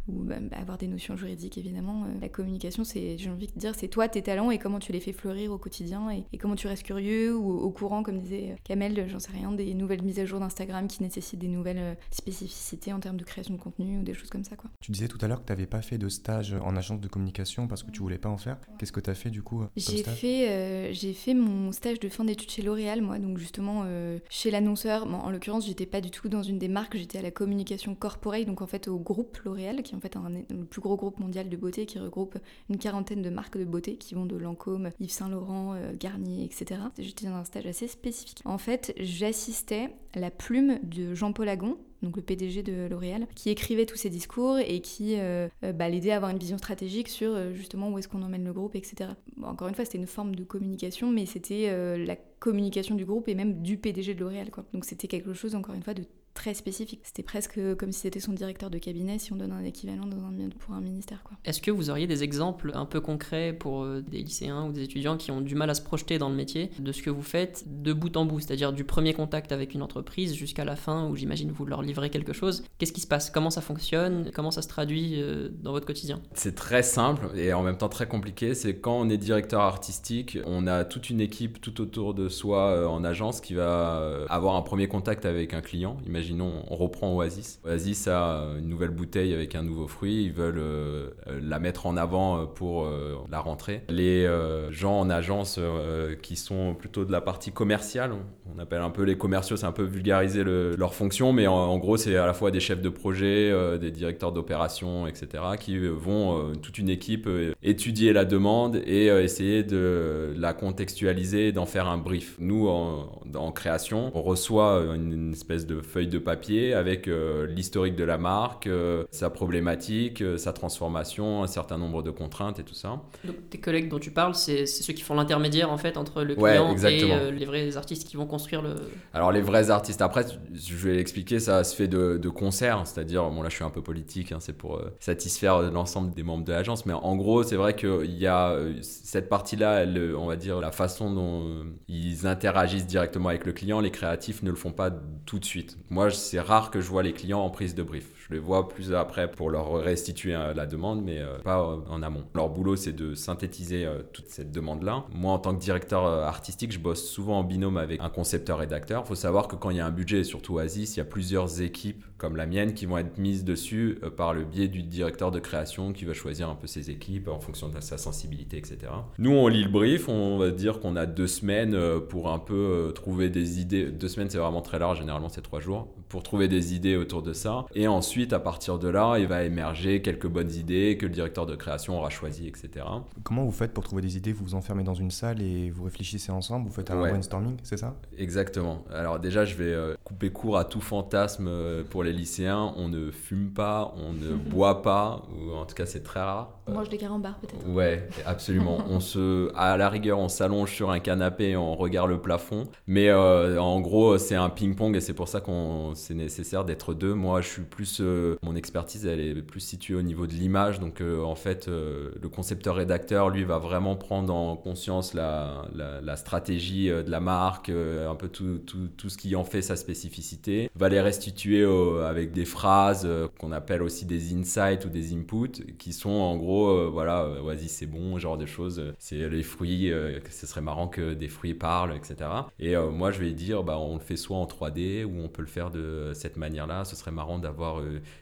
ou 0.07 0.23
bah, 0.23 0.35
avoir 0.51 0.77
des 0.77 0.87
notions 0.87 1.15
juridiques, 1.17 1.57
évidemment. 1.57 2.03
Euh, 2.05 2.19
La 2.21 2.29
communication, 2.29 2.83
c'est, 2.83 3.17
j'ai 3.17 3.29
envie 3.29 3.47
de 3.47 3.57
dire, 3.59 3.73
c'est 3.75 3.87
toi, 3.87 4.07
tes 4.07 4.21
talents 4.21 4.51
et 4.51 4.57
comment 4.59 4.79
tu 4.79 4.91
les 4.91 4.99
fais 4.99 5.13
fleurir 5.13 5.51
au 5.51 5.57
quotidien 5.57 6.11
et, 6.11 6.23
et 6.33 6.37
comment 6.37 6.55
tu 6.55 6.67
restes 6.67 6.83
curieux 6.83 7.35
ou 7.35 7.49
au 7.51 7.71
courant, 7.71 8.03
comme 8.03 8.19
disait 8.19 8.55
Kamel, 8.63 9.07
j'en 9.09 9.19
sais 9.19 9.31
rien, 9.31 9.51
des 9.51 9.73
nouvelles 9.73 10.03
mises 10.03 10.19
à 10.19 10.25
jour 10.25 10.39
d'Instagram 10.39 10.87
qui 10.87 11.01
nécessitent 11.03 11.39
des 11.39 11.47
nouvelles 11.47 11.77
euh, 11.79 11.95
spécificités 12.11 12.93
en 12.93 12.99
termes 12.99 13.17
de 13.17 13.23
création 13.23 13.53
de 13.53 13.59
contenu 13.59 13.99
ou 13.99 14.03
des 14.03 14.13
choses 14.13 14.29
comme 14.29 14.43
ça, 14.43 14.55
quoi. 14.55 14.69
Tu 14.81 14.91
disais 14.91 15.07
tout 15.07 15.17
à 15.21 15.27
l'heure 15.27 15.41
que 15.41 15.45
tu 15.47 15.51
n'avais 15.51 15.65
pas 15.67 15.81
fait 15.81 15.97
de 15.97 16.09
stage 16.09 16.53
en 16.63 16.75
agence 16.75 16.99
de 16.99 17.07
communication 17.07 17.67
parce 17.67 17.83
que 17.83 17.91
tu 17.91 17.99
voulais 18.01 18.17
pas 18.17 18.29
en 18.29 18.37
faire. 18.37 18.57
Qu'est-ce 18.77 18.91
que 18.91 18.99
tu 18.99 19.09
as 19.09 19.15
fait 19.15 19.29
du 19.29 19.41
coup 19.41 19.61
euh, 19.61 19.67
J'ai 19.75 19.97
stage? 19.97 20.15
fait, 20.15 20.49
euh, 20.49 20.89
j'ai 20.93 21.13
fait 21.13 21.33
mon 21.33 21.71
stage 21.71 21.99
de 21.99 22.09
fin 22.09 22.25
d'études 22.25 22.49
chez 22.51 22.61
L'Oréal, 22.61 23.01
moi, 23.01 23.19
donc 23.19 23.37
justement 23.37 23.83
euh, 23.85 24.19
chez 24.29 24.51
l'annonceur. 24.51 25.05
Bon, 25.07 25.17
en 25.17 25.29
l'occurrence, 25.29 25.65
j'étais 25.65 25.85
pas 25.85 26.01
du 26.01 26.11
tout 26.11 26.29
dans 26.29 26.43
une 26.43 26.57
des 26.59 26.67
marques, 26.67 26.97
j'étais 26.97 27.17
à 27.17 27.21
la 27.21 27.31
communication 27.31 27.95
corporate, 27.95 28.45
donc 28.45 28.61
en 28.61 28.67
fait 28.67 28.87
au 28.87 28.97
groupe 28.99 29.37
L'Oréal, 29.45 29.83
qui 29.83 29.94
en 29.95 29.99
fait 29.99 30.15
le 30.49 30.65
plus 30.65 30.81
gros 30.81 30.95
groupe 30.95 31.19
mondial 31.19 31.49
de 31.49 31.57
beauté, 31.57 31.85
qui 31.85 31.99
regroupe 31.99 32.37
une 32.69 32.77
quarantaine 32.77 33.21
de 33.21 33.29
marques 33.29 33.57
de 33.57 33.65
beauté 33.65 33.95
qui 33.97 34.15
vont 34.15 34.25
de 34.25 34.35
Lancôme, 34.35 34.91
Yves 34.99 35.11
Saint 35.11 35.29
Laurent, 35.29 35.73
euh, 35.73 35.93
Garnier, 35.97 36.43
etc. 36.43 36.81
J'étais 36.97 37.27
dans 37.27 37.35
un 37.35 37.43
stage 37.43 37.65
assez 37.65 37.87
spécifique. 37.87 38.41
En 38.45 38.57
fait, 38.57 38.93
j'assistais 38.99 39.89
la 40.15 40.31
plume 40.31 40.79
de 40.83 41.13
Jean-Paul 41.13 41.49
Agon, 41.49 41.77
donc 42.05 42.15
le 42.15 42.21
PDG 42.21 42.63
de 42.63 42.87
L'Oréal, 42.87 43.27
qui 43.35 43.49
écrivait 43.49 43.85
tous 43.85 43.97
ses 43.97 44.09
discours 44.09 44.57
et 44.59 44.79
qui 44.79 45.19
euh, 45.19 45.49
euh, 45.63 45.73
bah, 45.73 45.89
l'aidait 45.89 46.11
à 46.11 46.17
avoir 46.17 46.31
une 46.31 46.37
vision 46.37 46.57
stratégique 46.57 47.09
sur 47.09 47.31
euh, 47.31 47.53
justement 47.53 47.89
où 47.89 47.97
est-ce 47.97 48.07
qu'on 48.07 48.21
emmène 48.21 48.45
le 48.45 48.53
groupe, 48.53 48.75
etc. 48.75 49.11
Encore 49.43 49.67
une 49.67 49.75
fois, 49.75 49.85
c'était 49.85 49.97
une 49.97 50.07
forme 50.07 50.35
de 50.35 50.43
communication, 50.43 51.11
mais 51.11 51.25
c'était 51.25 51.65
la 51.97 52.15
communication 52.39 52.95
du 52.95 53.05
groupe 53.05 53.27
et 53.27 53.35
même 53.35 53.61
du 53.61 53.77
PDG 53.77 54.13
de 54.13 54.19
L'Oréal. 54.19 54.49
Donc 54.73 54.85
c'était 54.85 55.07
quelque 55.07 55.33
chose, 55.33 55.55
encore 55.55 55.75
une 55.75 55.83
fois, 55.83 55.93
de 55.93 56.03
très 56.35 56.53
spécifique. 56.53 56.99
C'était 57.03 57.23
presque 57.23 57.59
comme 57.77 57.91
si 57.91 58.01
c'était 58.01 58.19
son 58.19 58.33
directeur 58.33 58.69
de 58.69 58.77
cabinet, 58.77 59.17
si 59.17 59.33
on 59.33 59.37
donne 59.37 59.53
un 59.53 59.63
équivalent 59.63 60.05
dans 60.05 60.17
un, 60.17 60.49
pour 60.59 60.75
un 60.75 60.81
ministère, 60.81 61.23
quoi. 61.23 61.37
Est-ce 61.45 61.61
que 61.61 61.71
vous 61.71 61.89
auriez 61.89 62.05
des 62.05 62.23
exemples 62.23 62.71
un 62.75 62.85
peu 62.85 63.01
concrets 63.01 63.53
pour 63.53 63.83
euh, 63.83 64.01
des 64.01 64.19
lycéens 64.19 64.65
ou 64.67 64.71
des 64.71 64.83
étudiants 64.83 65.17
qui 65.17 65.31
ont 65.31 65.41
du 65.41 65.55
mal 65.55 65.69
à 65.69 65.73
se 65.73 65.81
projeter 65.81 66.19
dans 66.19 66.29
le 66.29 66.35
métier 66.35 66.69
de 66.77 66.91
ce 66.91 67.01
que 67.01 67.09
vous 67.09 67.23
faites 67.23 67.63
de 67.65 67.93
bout 67.93 68.15
en 68.17 68.25
bout, 68.25 68.41
c'est-à-dire 68.41 68.73
du 68.73 68.83
premier 68.83 69.13
contact 69.13 69.51
avec 69.51 69.73
une 69.73 69.81
entreprise 69.81 70.35
jusqu'à 70.35 70.65
la 70.65 70.75
fin 70.75 71.07
où 71.07 71.15
j'imagine 71.15 71.51
vous 71.51 71.65
leur 71.65 71.81
livrez 71.81 72.09
quelque 72.09 72.33
chose? 72.33 72.63
Qu'est-ce 72.77 72.93
qui 72.93 73.01
se 73.01 73.07
passe? 73.07 73.31
Comment 73.31 73.49
ça 73.49 73.61
fonctionne? 73.61 74.29
Comment 74.35 74.51
ça 74.51 74.61
se 74.61 74.67
traduit 74.67 75.21
euh, 75.21 75.49
dans 75.63 75.71
votre 75.71 75.87
quotidien? 75.87 76.21
C'est 76.33 76.55
très 76.55 76.83
simple 76.83 77.29
et 77.35 77.53
en 77.53 77.63
même 77.63 77.77
temps 77.77 77.89
très 77.89 78.07
compliqué. 78.07 78.53
C'est 78.53 78.75
quand 78.75 78.99
on 78.99 79.09
est 79.09 79.17
directeur 79.17 79.61
artistique, 79.61 80.37
on 80.45 80.67
a 80.67 80.83
toute 80.83 81.09
une 81.09 81.21
équipe 81.21 81.61
tout 81.61 81.79
autour 81.81 82.13
de 82.13 82.27
soi 82.27 82.71
euh, 82.71 82.85
en 82.87 83.05
agence 83.05 83.39
qui 83.39 83.53
va 83.53 84.25
avoir 84.29 84.55
un 84.55 84.61
premier 84.61 84.89
contact 84.89 85.25
avec 85.25 85.53
un 85.53 85.61
client. 85.61 85.97
Imaginons, 86.25 86.63
on 86.69 86.75
reprend 86.75 87.13
Oasis. 87.15 87.59
Oasis 87.65 88.07
a 88.07 88.47
une 88.57 88.67
nouvelle 88.67 88.89
bouteille 88.89 89.33
avec 89.33 89.53
un 89.55 89.63
nouveau 89.63 89.87
fruit, 89.87 90.23
ils 90.25 90.31
veulent 90.33 90.57
euh, 90.57 91.09
euh, 91.27 91.39
la 91.41 91.59
mettre 91.59 91.85
en 91.85 91.97
avant 91.97 92.37
euh, 92.41 92.45
pour 92.45 92.85
euh, 92.85 93.15
la 93.29 93.39
rentrée. 93.39 93.83
Les 93.89 94.25
euh, 94.25 94.71
gens 94.71 94.99
en 94.99 95.09
agence 95.09 95.57
euh, 95.59 96.15
qui 96.15 96.35
sont 96.35 96.73
plutôt 96.73 97.05
de 97.05 97.11
la 97.11 97.21
partie 97.21 97.51
commerciale, 97.51 98.11
on, 98.53 98.59
appelle 98.59 98.81
un 98.81 98.89
peu 98.89 99.03
les 99.03 99.17
commerciaux, 99.17 99.57
c'est 99.57 99.65
un 99.65 99.71
peu 99.71 99.83
vulgariser 99.83 100.43
le- 100.43 100.75
leur 100.77 100.93
fonction, 100.93 101.33
mais 101.33 101.45
en, 101.45 101.77
gros, 101.77 101.97
c'est 101.97 102.15
à 102.15 102.25
la 102.25 102.33
fois 102.33 102.51
des 102.51 102.59
chefs 102.61 102.81
de 102.81 102.89
projet, 102.89 103.51
euh, 103.51 103.77
des 103.77 103.91
directeurs 103.91 104.31
d'opération, 104.31 105.07
etc., 105.07 105.43
qui 105.59 105.77
euh, 105.77 105.89
vont, 105.91 106.37
euh, 106.39 106.53
toute 106.55 106.77
une 106.77 106.89
équipe, 106.89 107.27
euh, 107.27 107.53
étudier 107.63 108.13
la 108.13 108.25
demande 108.25 108.77
et 108.85 109.09
euh, 109.11 109.21
essayer 109.23 109.63
de 109.63 110.33
la 110.37 110.53
contextualiser 110.53 111.51
d'en 111.51 111.65
faire 111.65 111.87
un 111.87 111.97
brief. 111.97 112.35
Nous, 112.39 112.67
en, 112.67 113.09
en 113.35 113.51
création, 113.51 114.11
on 114.15 114.21
reçoit 114.21 114.85
une, 114.95 115.11
une 115.11 115.31
espèce 115.33 115.65
de 115.67 115.81
feuille 115.81 116.07
de 116.07 116.14
papier 116.17 116.73
avec 116.73 117.07
euh, 117.07 117.47
l'historique 117.47 117.95
de 117.95 118.03
la 118.03 118.17
marque, 118.17 118.67
euh, 118.67 119.05
sa 119.11 119.29
problématique, 119.29 120.21
euh, 120.21 120.37
sa 120.37 120.53
transformation, 120.53 121.43
un 121.43 121.47
certain 121.47 121.77
nombre 121.77 122.03
de 122.03 122.11
contraintes 122.11 122.59
et 122.59 122.63
tout 122.63 122.73
ça. 122.73 123.01
Donc 123.23 123.35
tes 123.49 123.59
collègues 123.59 123.89
dont 123.89 123.99
tu 123.99 124.11
parles, 124.11 124.35
c'est 124.35 124.65
ceux 124.65 124.93
qui 124.93 125.01
font 125.01 125.15
l'intermédiaire 125.15 125.71
en 125.71 125.77
fait 125.77 125.97
entre 125.97 126.23
le 126.23 126.37
Ouais, 126.39 126.53
client 126.53 126.75
et 126.75 127.31
les 127.31 127.45
vrais 127.45 127.77
artistes 127.77 128.07
qui 128.07 128.17
vont 128.17 128.25
construire 128.25 128.61
le. 128.61 128.75
Alors 129.13 129.31
les 129.31 129.41
vrais 129.41 129.69
artistes, 129.69 130.01
après, 130.01 130.25
je 130.53 130.75
vais 130.75 130.95
l'expliquer, 130.95 131.39
ça 131.39 131.63
se 131.63 131.75
fait 131.75 131.87
de, 131.87 132.17
de 132.17 132.29
concert, 132.29 132.81
c'est-à-dire, 132.85 133.29
bon 133.29 133.41
là 133.41 133.49
je 133.49 133.55
suis 133.55 133.63
un 133.63 133.69
peu 133.69 133.81
politique, 133.81 134.31
hein, 134.31 134.37
c'est 134.39 134.57
pour 134.57 134.81
satisfaire 134.99 135.61
l'ensemble 135.71 136.13
des 136.13 136.23
membres 136.23 136.43
de 136.43 136.51
l'agence, 136.51 136.85
mais 136.85 136.93
en 136.93 137.15
gros 137.15 137.43
c'est 137.43 137.55
vrai 137.55 137.75
qu'il 137.75 138.17
y 138.17 138.27
a 138.27 138.57
cette 138.81 139.29
partie-là, 139.29 139.85
on 140.17 140.25
va 140.25 140.35
dire 140.35 140.59
la 140.59 140.71
façon 140.71 141.13
dont 141.13 141.65
ils 141.87 142.27
interagissent 142.27 142.87
directement 142.87 143.29
avec 143.29 143.45
le 143.45 143.53
client, 143.53 143.79
les 143.79 143.91
créatifs 143.91 144.43
ne 144.43 144.49
le 144.49 144.55
font 144.55 144.71
pas 144.71 144.91
tout 145.25 145.39
de 145.39 145.45
suite. 145.45 145.77
Moi 145.89 146.04
c'est 146.13 146.39
rare 146.39 146.71
que 146.71 146.81
je 146.81 146.89
vois 146.89 147.03
les 147.03 147.13
clients 147.13 147.41
en 147.41 147.49
prise 147.49 147.75
de 147.75 147.83
brief. 147.83 148.24
Je 148.27 148.33
les 148.33 148.39
vois 148.39 148.67
plus 148.67 148.93
après 148.93 149.29
pour 149.29 149.51
leur 149.51 149.71
restituer 149.73 150.33
euh, 150.33 150.53
la 150.55 150.65
demande, 150.65 151.03
mais 151.03 151.19
euh, 151.19 151.37
pas 151.43 151.59
euh, 151.59 151.77
en 151.89 152.01
amont. 152.01 152.23
Leur 152.33 152.49
boulot, 152.49 152.75
c'est 152.75 152.91
de 152.91 153.13
synthétiser 153.13 153.87
toute 154.13 154.29
cette 154.29 154.51
demande-là. 154.51 155.05
Moi, 155.13 155.31
en 155.31 155.37
tant 155.37 155.53
que 155.53 155.59
directeur 155.59 156.05
artistique, 156.05 156.71
je 156.71 156.79
bosse 156.79 157.07
souvent 157.07 157.39
en 157.39 157.43
binôme 157.43 157.77
avec 157.77 158.01
un 158.01 158.09
concepteur-rédacteur. 158.09 159.03
Il 159.05 159.07
faut 159.07 159.15
savoir 159.15 159.47
que 159.47 159.55
quand 159.55 159.69
il 159.69 159.77
y 159.77 159.79
a 159.79 159.85
un 159.85 159.91
budget, 159.91 160.19
et 160.19 160.23
surtout 160.23 160.55
Oasis, 160.55 160.95
il 160.95 160.99
y 160.99 161.01
a 161.01 161.05
plusieurs 161.05 161.61
équipes 161.61 162.03
comme 162.17 162.37
la 162.37 162.45
mienne 162.45 162.73
qui 162.73 162.85
vont 162.85 162.97
être 162.97 163.17
mises 163.17 163.43
dessus 163.43 163.99
par 164.15 164.33
le 164.33 164.45
biais 164.45 164.69
du 164.69 164.81
directeur 164.83 165.31
de 165.31 165.39
création 165.39 165.91
qui 165.91 166.05
va 166.05 166.13
choisir 166.13 166.49
un 166.49 166.55
peu 166.55 166.65
ses 166.65 166.89
équipes 166.89 167.27
en 167.27 167.39
fonction 167.39 167.67
de 167.67 167.79
sa 167.81 167.97
sensibilité, 167.97 168.57
etc. 168.57 168.77
Nous, 169.19 169.31
on 169.31 169.47
lit 169.47 169.63
le 169.63 169.69
brief, 169.69 170.07
on 170.07 170.37
va 170.37 170.51
dire 170.51 170.79
qu'on 170.79 170.95
a 170.95 171.05
deux 171.05 171.27
semaines 171.27 171.77
pour 172.09 172.31
un 172.31 172.39
peu 172.39 172.91
trouver 172.95 173.29
des 173.29 173.59
idées. 173.59 173.91
Deux 173.91 174.07
semaines, 174.07 174.29
c'est 174.29 174.37
vraiment 174.37 174.61
très 174.61 174.79
large, 174.79 174.99
généralement 174.99 175.29
c'est 175.29 175.41
trois 175.41 175.59
jours, 175.59 175.89
pour 176.07 176.23
trouver 176.23 176.47
des 176.47 176.73
idées 176.73 176.95
autour 176.95 177.21
de 177.21 177.33
ça. 177.33 177.65
Et 177.75 177.87
ensuite, 177.87 178.14
à 178.23 178.39
partir 178.39 178.79
de 178.79 178.87
là, 178.87 179.17
il 179.17 179.27
va 179.27 179.43
émerger 179.43 180.01
quelques 180.01 180.27
bonnes 180.27 180.51
idées 180.51 180.97
que 180.97 181.05
le 181.05 181.11
directeur 181.11 181.45
de 181.45 181.55
création 181.55 181.97
aura 181.97 182.09
choisies, 182.09 182.47
etc. 182.47 182.85
Comment 183.23 183.43
vous 183.43 183.51
faites 183.51 183.73
pour 183.73 183.83
trouver 183.83 184.01
des 184.01 184.17
idées? 184.17 184.31
Vous 184.33 184.45
vous 184.45 184.55
enfermez 184.55 184.83
dans 184.83 184.93
une 184.93 185.11
salle 185.11 185.41
et 185.41 185.69
vous 185.69 185.83
réfléchissez 185.83 186.31
ensemble? 186.31 186.67
Vous 186.67 186.73
faites 186.73 186.91
un 186.91 187.01
Ouais. 187.01 187.09
brainstorming, 187.09 187.57
c'est 187.63 187.77
ça? 187.77 187.95
Exactement. 188.17 188.83
Alors 188.93 189.19
déjà, 189.19 189.43
je 189.45 189.55
vais 189.55 189.73
euh, 189.73 189.95
couper 190.03 190.29
court 190.31 190.57
à 190.57 190.65
tout 190.65 190.81
fantasme 190.81 191.47
euh, 191.47 191.83
pour 191.89 192.03
les 192.03 192.13
lycéens. 192.13 192.73
On 192.77 192.87
ne 192.87 193.11
fume 193.11 193.51
pas, 193.51 193.93
on 193.97 194.13
ne 194.13 194.33
boit 194.49 194.81
pas, 194.81 195.23
ou 195.35 195.51
en 195.53 195.65
tout 195.65 195.75
cas 195.75 195.85
c'est 195.85 196.03
très 196.03 196.21
rare. 196.21 196.59
On 196.67 196.73
mange 196.73 196.89
des 196.89 196.97
carambars 196.97 197.37
peut-être. 197.39 197.67
Ouais, 197.67 198.07
absolument. 198.25 198.79
on 198.89 198.99
se, 198.99 199.51
à 199.55 199.77
la 199.77 199.89
rigueur, 199.89 200.19
on 200.19 200.29
s'allonge 200.29 200.71
sur 200.73 200.89
un 200.91 200.99
canapé, 200.99 201.49
et 201.51 201.57
on 201.57 201.75
regarde 201.75 202.09
le 202.09 202.19
plafond. 202.19 202.63
Mais 202.87 203.09
euh, 203.09 203.59
en 203.61 203.79
gros, 203.81 204.17
c'est 204.17 204.35
un 204.35 204.49
ping-pong 204.49 204.95
et 204.95 205.01
c'est 205.01 205.13
pour 205.13 205.27
ça 205.27 205.41
qu'on 205.41 205.93
c'est 205.95 206.13
nécessaire 206.13 206.65
d'être 206.65 206.93
deux. 206.93 207.13
Moi, 207.13 207.41
je 207.41 207.47
suis 207.49 207.61
plus, 207.61 207.99
euh, 208.01 208.37
mon 208.41 208.55
expertise, 208.55 209.05
elle 209.05 209.19
est 209.19 209.35
plus 209.41 209.59
située 209.59 209.95
au 209.95 210.01
niveau 210.01 210.27
de 210.27 210.33
l'image. 210.33 210.79
Donc, 210.79 211.01
euh, 211.01 211.21
en 211.23 211.35
fait, 211.35 211.67
euh, 211.67 212.11
le 212.21 212.29
concepteur-rédacteur, 212.29 213.29
lui, 213.29 213.43
va 213.43 213.57
vraiment 213.59 213.95
prendre 213.95 214.33
en 214.33 214.55
conscience 214.55 215.13
la, 215.13 215.65
la, 215.75 216.01
la 216.01 216.15
stratégie 216.15 216.89
euh, 216.89 217.03
de 217.03 217.11
la 217.11 217.19
marque, 217.19 217.69
euh, 217.69 218.09
un 218.09 218.15
peu 218.15 218.27
tout, 218.27 218.59
tout, 218.65 218.87
tout 218.97 219.09
ce 219.09 219.17
qui 219.17 219.35
en 219.35 219.43
fait 219.43 219.61
sa 219.61 219.75
spécificité. 219.75 220.69
Va 220.75 220.89
les 220.89 221.01
restituer 221.01 221.61
euh, 221.61 222.07
avec 222.07 222.31
des 222.31 222.45
phrases 222.45 223.03
euh, 223.05 223.27
qu'on 223.39 223.51
appelle 223.51 223.81
aussi 223.83 224.05
des 224.05 224.33
insights 224.33 224.85
ou 224.85 224.89
des 224.89 225.13
inputs, 225.13 225.75
qui 225.77 225.93
sont 225.93 226.09
en 226.09 226.35
gros, 226.37 226.54
euh, 226.67 226.89
voilà, 226.91 227.23
euh, 227.23 227.41
vas-y, 227.41 227.67
c'est 227.67 227.85
bon, 227.85 228.17
genre 228.19 228.37
de 228.37 228.45
choses. 228.45 228.79
euh, 228.79 228.93
C'est 228.99 229.29
les 229.29 229.43
fruits, 229.43 229.91
ce 230.29 230.47
serait 230.47 230.61
marrant 230.61 230.87
que 230.87 231.13
des 231.13 231.27
fruits 231.27 231.53
parlent, 231.53 231.95
etc. 231.95 232.29
Et 232.59 232.75
moi, 232.75 233.11
je 233.11 233.19
vais 233.19 233.31
dire, 233.31 233.63
bah, 233.63 233.77
on 233.79 233.95
le 233.95 233.99
fait 234.01 234.15
soit 234.15 234.37
en 234.37 234.45
3D 234.45 235.03
ou 235.05 235.21
on 235.23 235.27
peut 235.29 235.41
le 235.41 235.47
faire 235.47 235.71
de 235.71 236.11
cette 236.13 236.37
manière-là. 236.37 236.85
Ce 236.85 236.95
serait 236.95 237.11
marrant 237.11 237.39
d'avoir 237.39 237.81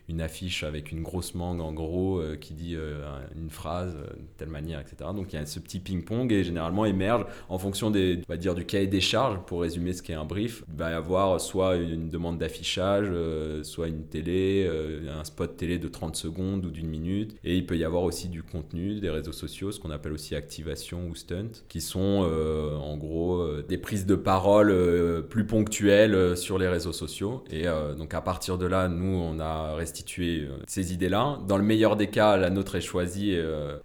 une 0.10 0.22
affiche 0.22 0.63
avec 0.63 0.92
une 0.92 1.02
grosse 1.04 1.36
mangue 1.36 1.62
en 1.62 1.74
gros 1.74 2.22
qui 2.40 2.54
dit 2.54 2.75
une 3.36 3.50
phrase 3.50 3.96
de 3.96 4.06
telle 4.38 4.50
manière, 4.50 4.80
etc. 4.80 5.10
Donc 5.16 5.34
il 5.34 5.36
y 5.36 5.40
a 5.40 5.46
ce 5.46 5.60
petit 5.60 5.80
ping-pong 5.80 6.32
et 6.32 6.44
généralement 6.44 6.86
émerge 6.86 7.25
en 7.50 7.58
fonction 7.58 7.92
des, 7.92 8.20
on 8.28 8.32
va 8.34 8.38
dire, 8.38 8.56
du 8.56 8.66
cahier 8.66 8.88
des 8.88 9.02
charges, 9.02 9.40
pour 9.46 9.62
résumer 9.62 9.94
ce 9.94 10.02
qu'est 10.02 10.13
un 10.13 10.25
brief. 10.25 10.63
Il 10.72 10.78
va 10.78 10.92
y 10.92 10.94
avoir 10.94 11.40
soit 11.40 11.75
une 11.75 12.10
demande 12.10 12.38
d'affichage, 12.38 13.08
soit 13.63 13.88
une 13.88 14.06
télé, 14.06 14.70
un 15.10 15.24
spot 15.24 15.56
télé 15.58 15.80
de 15.80 15.88
30 15.88 16.16
secondes 16.16 16.66
ou 16.66 16.72
d'une 16.72 16.88
minute. 16.88 17.36
Et 17.44 17.56
il 17.58 17.66
peut 17.66 17.78
y 17.78 17.84
avoir 17.84 18.04
aussi 18.04 18.23
du 18.27 18.44
contenu, 18.44 19.00
des 19.00 19.10
réseaux 19.10 19.32
sociaux, 19.32 19.72
ce 19.72 19.80
qu'on 19.80 19.92
appelle 19.92 20.13
aussi 20.13 20.36
activation 20.36 21.08
ou 21.08 21.15
stunt, 21.15 21.51
qui 21.70 21.82
sont 21.82 22.27
euh, 22.27 22.75
en 22.75 22.98
gros 22.98 23.12
des 23.74 23.80
prises 23.80 24.06
de 24.06 24.13
parole 24.13 24.70
euh, 24.70 25.22
plus 25.24 25.48
ponctuelles 25.48 26.13
euh, 26.13 26.36
sur 26.36 26.60
les 26.60 26.68
réseaux 26.68 26.94
sociaux. 26.94 27.44
Et 27.50 27.68
euh, 27.68 27.96
donc 27.96 28.13
à 28.13 28.22
partir 28.22 28.60
de 28.60 28.68
là, 28.68 28.88
nous, 28.88 29.15
on 29.18 29.39
a 29.39 29.74
restitué 29.74 30.48
ces 30.68 30.94
idées-là. 30.94 31.39
Dans 31.48 31.58
le 31.58 31.63
meilleur 31.63 31.96
des 31.96 32.08
cas, 32.08 32.38
la 32.38 32.51
nôtre 32.51 32.75
est 32.75 32.82
choisie 32.82 33.36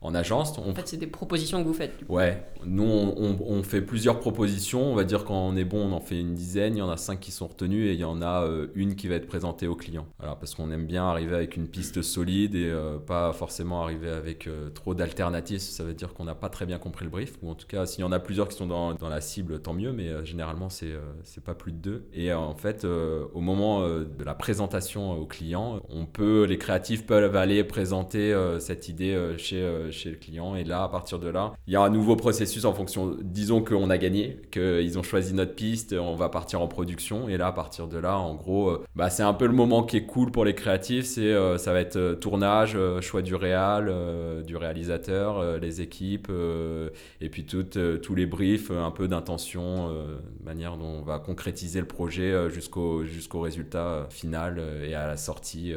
en 0.03 0.15
agence. 0.15 0.59
On 0.59 0.71
En 0.73 0.75
fait, 0.75 0.87
c'est 0.87 0.99
des 0.99 1.07
propositions 1.07 1.63
que 1.63 1.67
vous 1.69 1.73
faites. 1.75 1.97
du 1.99 2.05
coup. 2.05 2.13
Ouais, 2.17 2.45
nous 2.67 2.83
on, 2.85 3.15
on- 3.17 3.39
on 3.47 3.63
fait 3.63 3.81
plusieurs 3.81 4.21
propositions. 4.21 4.93
On 4.93 4.95
va 4.95 5.05
dire 5.05 5.25
quand 5.25 5.41
on 5.49 5.57
est 5.57 5.65
bon, 5.65 5.87
on 5.89 5.93
en 5.93 6.01
fait 6.01 6.21
une 6.21 6.35
dizaine. 6.35 6.77
Il 6.77 6.81
y 6.81 6.83
en 6.83 6.91
a 6.91 6.99
cinq 6.99 7.21
qui 7.21 7.31
sont 7.31 7.47
retenues 7.47 7.87
et 7.87 7.93
il 7.95 8.01
y 8.01 8.05
en 8.05 8.21
a 8.21 8.47
une 8.75 8.95
qui 8.95 9.09
va 9.09 9.15
être 9.15 9.27
présentée 9.27 9.67
au 9.67 9.75
client. 9.75 10.07
Voilà, 10.19 10.37
parce 10.37 10.55
qu'on 10.55 10.71
aime 10.71 10.85
bien 10.87 11.05
arriver 11.05 11.35
avec 11.35 11.57
une 11.57 11.69
piste 11.69 12.03
solide 12.03 12.55
et 12.55 12.71
pas 13.07 13.33
forcément 13.33 13.83
arriver 13.83 14.11
avec 14.11 14.49
trop 14.75 14.95
d'alternatives. 14.95 15.61
Ça 15.61 15.83
veut 15.85 15.95
dire 15.95 16.13
qu'on 16.13 16.25
n'a 16.25 16.35
pas 16.35 16.51
très 16.51 16.67
bien 16.67 16.79
compris 16.79 17.05
le 17.07 17.11
brief. 17.11 17.35
Ou 17.43 17.51
en 17.51 17.55
tout 17.55 17.67
cas, 17.67 17.87
s'il 17.87 18.01
y 18.03 18.05
en 18.05 18.13
a 18.13 18.19
plusieurs 18.19 18.49
qui 18.49 18.57
sont 18.57 18.67
dans, 18.67 18.93
dans 18.95 19.09
la 19.09 19.21
cible, 19.21 19.61
tant 19.61 19.73
mieux. 19.75 19.78
Mais 19.79 20.09
euh, 20.09 20.25
généralement, 20.25 20.69
c'est 20.69 20.93
euh, 20.93 21.01
c'est 21.23 21.43
pas 21.43 21.55
plus 21.55 21.73
de 21.73 21.79
deux. 21.79 22.09
Et 22.13 22.33
euh, 22.33 22.39
en 22.39 22.55
fait, 22.55 22.85
au 22.85 23.41
moment 23.41 23.87
de 23.89 24.25
la 24.25 24.35
présentation 24.35 25.13
au 25.13 25.27
client, 25.27 25.81
on 25.89 26.07
peut, 26.07 26.45
les 26.45 26.59
créatifs 26.59 27.07
peuvent 27.07 27.37
aller 27.37 27.63
présenter 27.65 28.35
cette 28.59 28.89
idée 28.89 29.35
chez, 29.37 29.91
chez 29.91 30.11
le 30.11 30.17
client. 30.17 30.57
Et 30.57 30.65
là, 30.65 30.85
à 30.85 30.89
partir 30.89 31.19
de 31.19 31.29
là, 31.29 31.53
il 31.67 31.73
y 31.73 31.77
a 31.77 31.83
un 31.83 31.91
nouveau 31.91 32.17
processus 32.17 32.65
en 32.65 32.73
fonction. 32.73 33.17
Disons 33.23 33.63
qu'on 33.63 33.91
a 33.91 33.99
gagné, 33.99 34.41
qu'ils 34.51 34.99
ont 34.99 35.03
choisi 35.03 35.35
notre 35.35 35.55
piste, 35.55 35.93
on 35.93 36.15
va 36.15 36.29
partir 36.29 36.61
en 36.61 36.69
production. 36.69 37.29
Et 37.29 37.37
là, 37.37 37.49
à 37.49 37.53
partir 37.53 37.89
de 37.89 37.99
là, 37.99 38.19
en 38.19 38.35
gros, 38.35 38.79
bah, 38.97 39.11
c'est 39.11 39.23
un 39.23 39.35
peu 39.35 39.47
le 39.47 39.53
moment 39.53 39.83
qui 39.83 39.97
est 39.97 40.07
cool 40.07 40.31
pour 40.31 40.45
les 40.45 40.55
créatifs. 40.55 41.07
C'est, 41.07 41.35
ça 41.59 41.73
va 41.73 41.81
être 41.81 42.15
tournage, 42.15 42.77
choix 43.01 43.23
du 43.23 43.35
réal, 43.35 43.93
du 44.45 44.57
réalisateur, 44.57 45.59
les 45.59 45.81
équipes, 45.81 46.31
et 47.21 47.29
puis 47.29 47.45
euh, 47.77 47.99
tous 47.99 48.15
les 48.15 48.27
briefs, 48.27 48.71
un 48.71 48.91
peu 48.91 49.09
d'intention, 49.09 49.68
euh, 49.91 50.19
manière 50.43 50.77
dont 50.77 50.99
on 51.01 51.03
va 51.03 51.19
concrétiser 51.19 51.81
le 51.81 51.87
projet 51.87 52.31
euh, 52.33 52.49
jusqu'au 52.49 53.05
jusqu'au 53.05 53.41
résultat 53.41 53.87
euh, 53.87 54.11
final 54.11 54.63
et 54.83 54.95
à 54.95 55.07
la 55.07 55.17
sortie. 55.17 55.75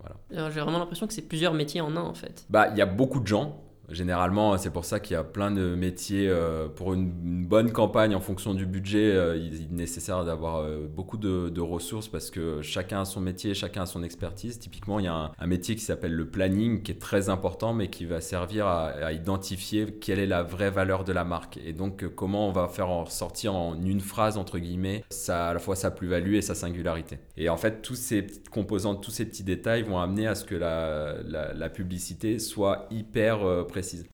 voilà. 0.00 0.16
Alors, 0.32 0.50
J'ai 0.50 0.60
vraiment 0.60 0.78
l'impression 0.78 1.06
que 1.06 1.12
c'est 1.12 1.22
plusieurs 1.22 1.54
métiers 1.54 1.80
en 1.80 1.96
un 1.96 2.02
en 2.02 2.14
fait. 2.14 2.46
Bah, 2.50 2.68
il 2.70 2.76
y 2.76 2.82
a 2.82 2.86
beaucoup 2.86 3.20
de 3.20 3.26
gens. 3.26 3.63
Généralement, 3.88 4.56
c'est 4.56 4.70
pour 4.70 4.84
ça 4.84 5.00
qu'il 5.00 5.14
y 5.14 5.16
a 5.16 5.24
plein 5.24 5.50
de 5.50 5.74
métiers. 5.74 6.28
euh, 6.28 6.68
pour 6.68 6.94
une, 6.94 7.44
bonne 7.46 7.70
campagne, 7.72 8.14
en 8.14 8.20
fonction 8.20 8.54
du 8.54 8.66
budget, 8.66 9.12
euh, 9.12 9.36
il 9.36 9.54
est 9.54 9.70
nécessaire 9.70 10.24
d'avoir 10.24 10.56
euh, 10.56 10.86
beaucoup 10.88 11.16
de, 11.16 11.60
ressources 11.60 12.08
parce 12.08 12.30
que 12.30 12.60
chacun 12.60 13.00
a 13.00 13.04
son 13.04 13.20
métier, 13.20 13.54
chacun 13.54 13.82
a 13.82 13.86
son 13.86 14.02
expertise. 14.02 14.58
Typiquement, 14.58 14.98
il 14.98 15.06
y 15.06 15.08
a 15.08 15.32
un, 15.38 15.46
métier 15.46 15.76
qui 15.76 15.82
s'appelle 15.82 16.12
le 16.12 16.26
planning 16.26 16.82
qui 16.82 16.92
est 16.92 17.00
très 17.00 17.28
important, 17.28 17.72
mais 17.72 17.88
qui 17.88 18.04
va 18.04 18.20
servir 18.20 18.66
à, 18.66 19.12
identifier 19.12 19.86
quelle 19.86 20.18
est 20.18 20.26
la 20.26 20.42
vraie 20.42 20.70
valeur 20.70 21.04
de 21.04 21.12
la 21.12 21.24
marque. 21.24 21.58
Et 21.64 21.72
donc, 21.72 22.06
comment 22.14 22.48
on 22.48 22.52
va 22.52 22.68
faire 22.68 22.90
en 22.90 23.06
sortir 23.06 23.54
en 23.54 23.80
une 23.80 24.00
phrase, 24.00 24.36
entre 24.36 24.58
guillemets, 24.58 25.04
ça, 25.10 25.48
à 25.48 25.54
la 25.54 25.58
fois 25.58 25.76
sa 25.76 25.90
plus-value 25.90 26.34
et 26.34 26.42
sa 26.42 26.54
singularité. 26.54 27.18
Et 27.36 27.48
en 27.48 27.56
fait, 27.56 27.82
tous 27.82 27.94
ces 27.94 28.22
petites 28.22 28.50
composantes, 28.50 29.02
tous 29.02 29.10
ces 29.10 29.24
petits 29.24 29.44
détails 29.44 29.82
vont 29.82 29.98
amener 29.98 30.26
à 30.26 30.34
ce 30.34 30.44
que 30.44 30.54
la, 30.54 31.14
la, 31.24 31.68
publicité 31.68 32.38
soit 32.38 32.86
hyper 32.90 33.64
précise. 33.74 34.04